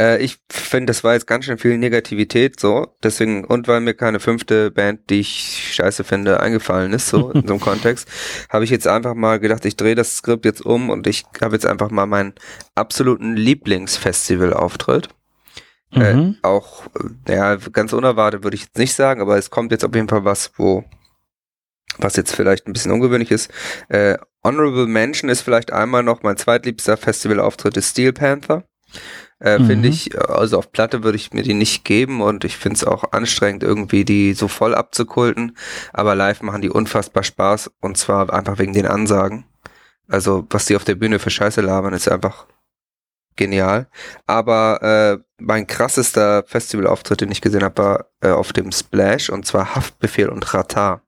[0.00, 2.96] Äh, ich finde, das war jetzt ganz schön viel Negativität, so.
[3.02, 7.46] Deswegen, und weil mir keine fünfte Band, die ich scheiße finde, eingefallen ist, so in
[7.46, 8.08] so einem Kontext,
[8.48, 11.54] habe ich jetzt einfach mal gedacht, ich drehe das Skript jetzt um und ich habe
[11.54, 12.34] jetzt einfach mal meinen
[12.74, 15.08] absoluten Lieblingsfestival-Auftritt.
[15.92, 16.36] Äh, mhm.
[16.42, 16.84] Äh, auch,
[17.28, 20.24] ja, ganz unerwartet würde ich jetzt nicht sagen, aber es kommt jetzt auf jeden Fall
[20.24, 20.84] was, wo
[21.98, 23.50] was jetzt vielleicht ein bisschen ungewöhnlich ist.
[23.88, 28.64] Äh, Honorable Mention ist vielleicht einmal noch mein zweitliebster Festivalauftritt ist Steel Panther.
[29.40, 29.66] Äh, mhm.
[29.66, 32.84] Finde ich, also auf Platte würde ich mir die nicht geben und ich finde es
[32.84, 35.56] auch anstrengend, irgendwie die so voll abzukulten.
[35.92, 39.44] Aber live machen die unfassbar Spaß und zwar einfach wegen den Ansagen.
[40.08, 42.46] Also was die auf der Bühne für Scheiße labern, ist einfach
[43.36, 43.88] genial.
[44.26, 49.46] Aber äh, mein krassester Festivalauftritt, den ich gesehen habe, war äh, auf dem Splash und
[49.46, 51.02] zwar Haftbefehl und Ratar.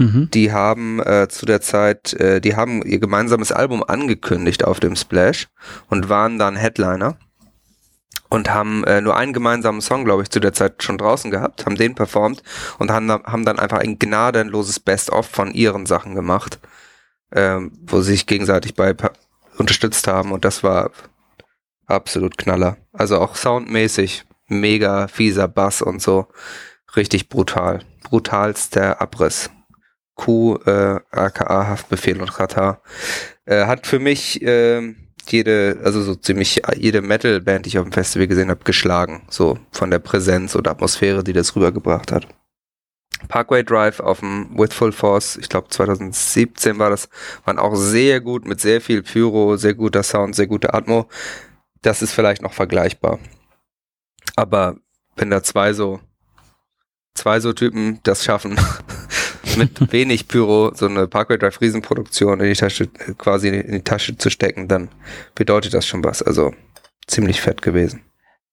[0.00, 0.30] Mhm.
[0.30, 4.96] Die haben äh, zu der Zeit, äh, die haben ihr gemeinsames Album angekündigt auf dem
[4.96, 5.48] Splash
[5.90, 7.18] und waren dann Headliner
[8.30, 11.66] und haben äh, nur einen gemeinsamen Song, glaube ich, zu der Zeit schon draußen gehabt,
[11.66, 12.42] haben den performt
[12.78, 16.60] und haben, haben dann einfach ein gnadenloses Best-of von ihren Sachen gemacht,
[17.32, 18.96] ähm, wo sie sich gegenseitig bei
[19.58, 20.92] unterstützt haben und das war
[21.84, 22.78] absolut Knaller.
[22.94, 26.28] Also auch soundmäßig mega fieser Bass und so.
[26.96, 27.80] Richtig brutal.
[28.04, 29.50] Brutalster Abriss.
[30.20, 32.82] Q, äh, aka Haftbefehl und Katar.
[33.44, 34.94] Äh, hat für mich äh,
[35.28, 39.22] jede, also so ziemlich jede Metal-Band, die ich auf dem Festival gesehen habe, geschlagen.
[39.28, 42.26] So von der Präsenz und Atmosphäre, die das rübergebracht hat.
[43.28, 47.10] Parkway Drive auf dem With Full Force, ich glaube 2017 war das,
[47.44, 51.06] waren auch sehr gut mit sehr viel Pyro, sehr guter Sound, sehr guter Atmo
[51.82, 53.18] das ist vielleicht noch vergleichbar.
[54.36, 54.76] Aber
[55.16, 56.00] wenn da zwei so,
[57.14, 58.58] zwei so Typen das schaffen,
[59.56, 62.88] mit wenig Pyro so eine Parkway Drive Riesenproduktion in die Tasche,
[63.18, 64.88] quasi in die Tasche zu stecken, dann
[65.34, 66.22] bedeutet das schon was.
[66.22, 66.52] Also
[67.06, 68.02] ziemlich fett gewesen.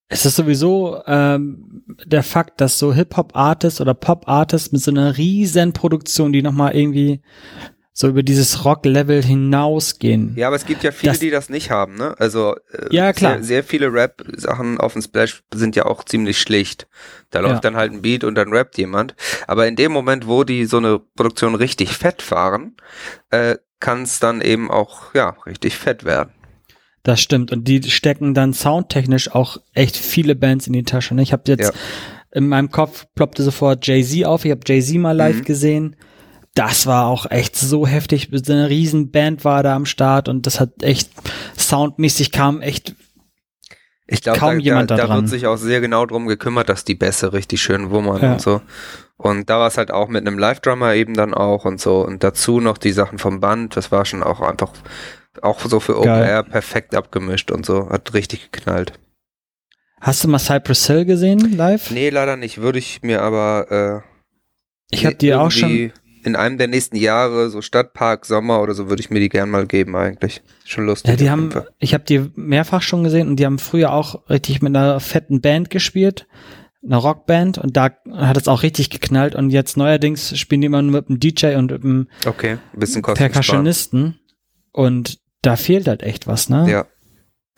[0.10, 5.74] Es ist sowieso ähm, der Fakt, dass so Hip-Hop-Artists oder Pop-Artists mit so einer riesen
[5.74, 7.22] Produktion, die nochmal irgendwie
[8.00, 10.34] so über dieses Rock-Level hinausgehen.
[10.36, 12.14] Ja, aber es gibt ja viele, das, die das nicht haben, ne?
[12.20, 13.38] Also äh, ja, klar.
[13.38, 16.88] Sehr, sehr viele Rap-Sachen auf dem Splash sind ja auch ziemlich schlicht.
[17.32, 17.60] Da läuft ja.
[17.62, 19.16] dann halt ein Beat und dann rappt jemand.
[19.48, 22.76] Aber in dem Moment, wo die so eine Produktion richtig fett fahren,
[23.32, 26.30] äh, kann es dann eben auch ja richtig fett werden.
[27.02, 27.52] Das stimmt.
[27.52, 31.16] Und die stecken dann soundtechnisch auch echt viele Bands in die Tasche.
[31.16, 31.24] Ne?
[31.24, 31.72] Ich habe jetzt ja.
[32.32, 34.45] in meinem Kopf ploppte sofort Jay-Z auf.
[34.45, 35.45] Ich habe Jay-Z mal live mhm.
[35.45, 35.95] gesehen
[36.58, 38.30] das war auch echt so heftig.
[38.32, 41.12] Eine riesen Band war da am Start und das hat echt
[41.58, 42.95] soundmäßig kam echt
[44.08, 46.70] ich glaube, kaum da, jemand da, da, da wird sich auch sehr genau drum gekümmert,
[46.70, 48.34] dass die Bässe richtig schön wummern ja.
[48.34, 48.62] und so.
[49.18, 52.05] Und da war es halt auch mit einem Live-Drummer eben dann auch und so.
[52.05, 54.72] Und dazu noch die Sachen vom Band, das war schon auch einfach,
[55.41, 57.89] auch so für Open Air perfekt abgemischt und so.
[57.89, 58.93] Hat richtig geknallt.
[59.99, 61.91] Hast du mal Cypress Hill gesehen live?
[61.91, 62.62] Nee, leider nicht.
[62.62, 64.18] Würde ich mir aber äh,
[64.89, 65.91] ich habe die auch schon
[66.28, 69.49] in einem der nächsten Jahre, so Stadtpark, Sommer oder so, würde ich mir die gern
[69.49, 70.43] mal geben eigentlich.
[70.65, 71.09] Schon lustig.
[71.11, 71.49] Ja, die haben,
[71.80, 75.41] ich habe die mehrfach schon gesehen und die haben früher auch richtig mit einer fetten
[75.41, 76.28] Band gespielt,
[76.86, 80.82] einer Rockband und da hat es auch richtig geknallt und jetzt neuerdings spielen die immer
[80.82, 84.19] nur mit einem DJ und mit einem okay, ein bisschen Percussionisten
[84.71, 86.69] und da fehlt halt echt was, ne?
[86.69, 86.86] Ja.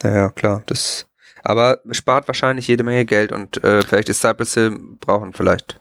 [0.04, 0.64] Ja, ja klar.
[0.68, 1.08] Das,
[1.44, 5.79] aber spart wahrscheinlich jede Menge Geld und äh, vielleicht ist Cypress Hill brauchen vielleicht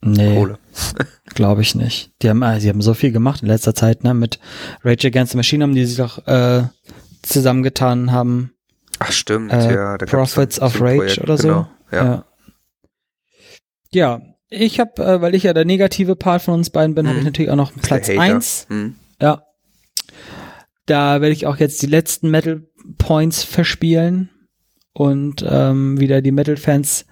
[0.00, 0.58] Nee, Kohle.
[1.34, 2.12] glaube ich nicht.
[2.22, 4.14] Die haben, äh, sie haben so viel gemacht in letzter Zeit, ne?
[4.14, 4.38] Mit
[4.84, 6.64] Rage Against the Machine haben die sich doch äh,
[7.22, 8.52] zusammengetan haben.
[9.00, 9.98] Ach stimmt, äh, ja.
[9.98, 11.48] Da Prophets of Rage Projekt, oder so.
[11.48, 12.04] Genau, ja.
[12.04, 12.24] ja.
[13.90, 14.20] ja.
[14.50, 17.10] ich habe, äh, weil ich ja der negative Part von uns beiden bin, hm.
[17.10, 18.66] habe ich natürlich auch noch Platz eins.
[18.68, 18.94] Hm.
[19.20, 19.42] Ja.
[20.86, 22.62] Da werde ich auch jetzt die letzten Metal
[22.96, 24.30] Points verspielen
[24.94, 27.04] und ähm, wieder die Metal-Fans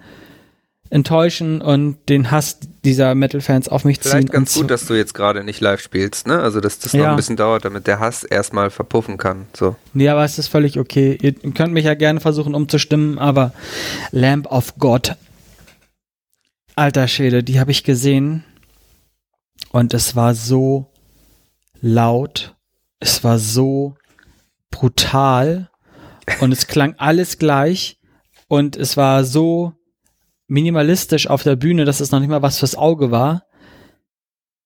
[0.89, 4.19] enttäuschen und den Hass dieser Metal-Fans auf mich Vielleicht ziehen.
[4.19, 6.39] Vielleicht ganz gut, dass du jetzt gerade nicht live spielst, ne?
[6.39, 7.03] Also dass das ja.
[7.03, 9.47] noch ein bisschen dauert, damit der Hass erstmal verpuffen kann.
[9.53, 9.75] So.
[9.93, 11.17] Nee, aber es ist völlig okay.
[11.21, 13.53] Ihr könnt mich ja gerne versuchen umzustimmen, aber
[14.11, 15.15] Lamp of God.
[16.75, 18.43] Alter Schäde, die habe ich gesehen.
[19.71, 20.91] Und es war so
[21.81, 22.55] laut.
[22.99, 23.95] Es war so
[24.71, 25.69] brutal.
[26.39, 27.99] Und es klang alles gleich.
[28.47, 29.76] Und es war so
[30.47, 33.43] minimalistisch auf der Bühne, dass es noch nicht mal was fürs Auge war.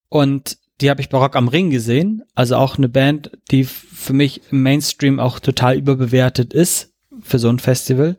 [0.09, 2.23] Und die habe ich barock am Ring gesehen.
[2.35, 7.49] Also auch eine Band, die für mich im Mainstream auch total überbewertet ist für so
[7.49, 8.17] ein Festival.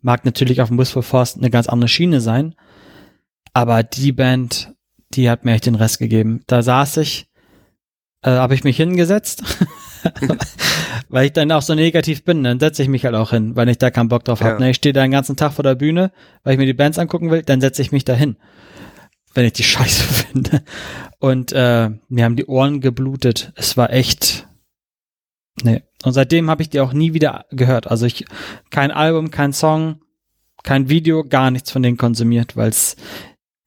[0.00, 2.54] Mag natürlich auf dem Whistle Force eine ganz andere Schiene sein.
[3.54, 4.72] Aber die Band,
[5.14, 6.42] die hat mir echt den Rest gegeben.
[6.46, 7.28] Da saß ich,
[8.22, 9.42] äh, habe ich mich hingesetzt
[11.08, 13.68] weil ich dann auch so negativ bin, dann setze ich mich halt auch hin, weil
[13.68, 14.46] ich da keinen Bock drauf ja.
[14.46, 14.60] habe.
[14.60, 14.70] Ne?
[14.70, 17.30] Ich stehe da den ganzen Tag vor der Bühne, weil ich mir die Bands angucken
[17.30, 18.36] will, dann setze ich mich da hin,
[19.34, 20.62] wenn ich die Scheiße finde.
[21.18, 23.52] Und äh, mir haben die Ohren geblutet.
[23.56, 24.48] Es war echt.
[25.62, 25.82] Nee.
[26.04, 27.86] Und seitdem habe ich die auch nie wieder gehört.
[27.86, 28.24] Also ich
[28.70, 30.00] kein Album, kein Song,
[30.64, 32.96] kein Video, gar nichts von denen konsumiert, weil es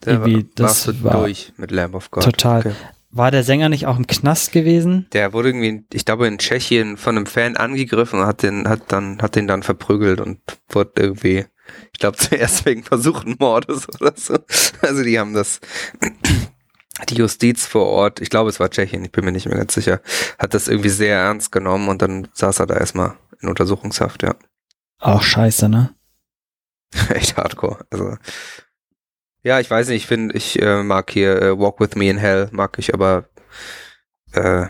[0.05, 2.23] irgendwie das war durch mit Lamb of God.
[2.23, 2.59] Total.
[2.59, 2.73] Okay
[3.15, 5.07] War der Sänger nicht auch im Knast gewesen?
[5.13, 8.91] Der wurde irgendwie, ich glaube, in Tschechien von einem Fan angegriffen und hat den, hat
[8.91, 11.45] dann, hat den dann verprügelt und wurde irgendwie,
[11.93, 14.37] ich glaube, zuerst wegen versuchten Mordes oder so.
[14.81, 15.61] Also die haben das,
[17.07, 19.73] die Justiz vor Ort, ich glaube, es war Tschechien, ich bin mir nicht mehr ganz
[19.73, 20.01] sicher,
[20.37, 24.35] hat das irgendwie sehr ernst genommen und dann saß er da erstmal in Untersuchungshaft, ja.
[24.99, 25.95] Auch scheiße, ne?
[27.09, 27.85] Echt hardcore.
[27.89, 28.17] Also,
[29.45, 32.17] ja, ich weiß nicht, ich finde, ich äh, mag hier äh, Walk With Me in
[32.17, 33.29] Hell, mag ich, aber
[34.33, 34.65] äh,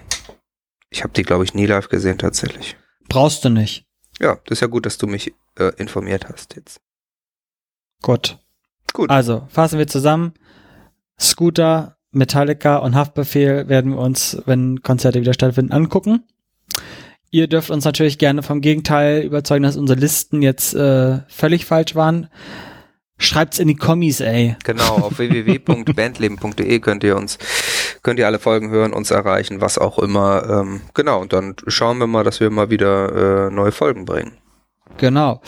[0.90, 2.76] ich habe die, glaube ich, nie live gesehen tatsächlich.
[3.08, 3.86] Brauchst du nicht.
[4.20, 6.82] Ja, das ist ja gut, dass du mich äh, informiert hast jetzt.
[8.02, 8.38] Gut.
[8.92, 9.10] Gut.
[9.10, 10.34] Also, fassen wir zusammen.
[11.18, 16.26] Scooter, Metallica und Haftbefehl werden wir uns, wenn Konzerte wieder stattfinden, angucken.
[17.32, 21.96] Ihr dürft uns natürlich gerne vom Gegenteil überzeugen, dass unsere Listen jetzt äh, völlig falsch
[21.96, 22.30] waren.
[23.18, 24.57] Schreibt's in die Kommis, ey.
[24.63, 27.38] Genau, auf www.bandleben.de könnt ihr uns,
[28.03, 30.43] könnt ihr alle Folgen hören, uns erreichen, was auch immer.
[30.49, 34.34] Ähm, genau, und dann schauen wir mal, dass wir mal wieder äh, neue Folgen bringen.
[34.97, 35.41] Genau.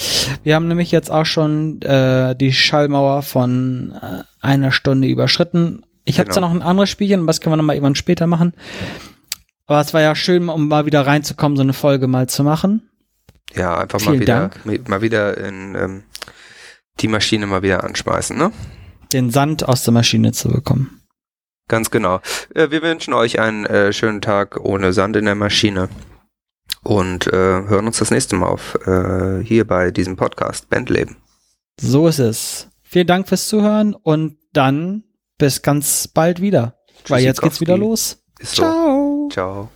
[0.44, 5.84] Wir haben nämlich jetzt auch schon äh, die Schallmauer von äh, einer Stunde überschritten.
[6.06, 6.40] Ich habe Genau.
[6.40, 8.54] zwar noch ein anderes Spielchen, das können wir nochmal irgendwann später machen.
[9.68, 12.90] Aber es war ja schön, um mal wieder reinzukommen, so eine Folge mal zu machen.
[13.54, 14.88] Ja, einfach mal Vielen wieder, Dank.
[14.90, 16.04] mal wieder in ähm,
[17.00, 18.52] die Maschine mal wieder anschmeißen, ne?
[19.14, 21.02] Den Sand aus der Maschine zu bekommen.
[21.68, 22.22] Ganz genau.
[22.54, 25.90] Äh, wir wünschen euch einen äh, schönen Tag ohne Sand in der Maschine
[26.84, 28.78] und äh, hören uns das nächste Mal auf
[29.44, 31.18] hier bei diesem Podcast Bandleben.
[31.80, 32.70] So ist es.
[32.82, 35.04] Vielen Dank fürs Zuhören und dann
[35.38, 36.80] bis ganz bald wieder.
[37.08, 38.24] Weil jetzt geht's wieder los.
[38.40, 38.64] Ist so.
[38.64, 39.30] Ciao.
[39.32, 39.70] Ciao.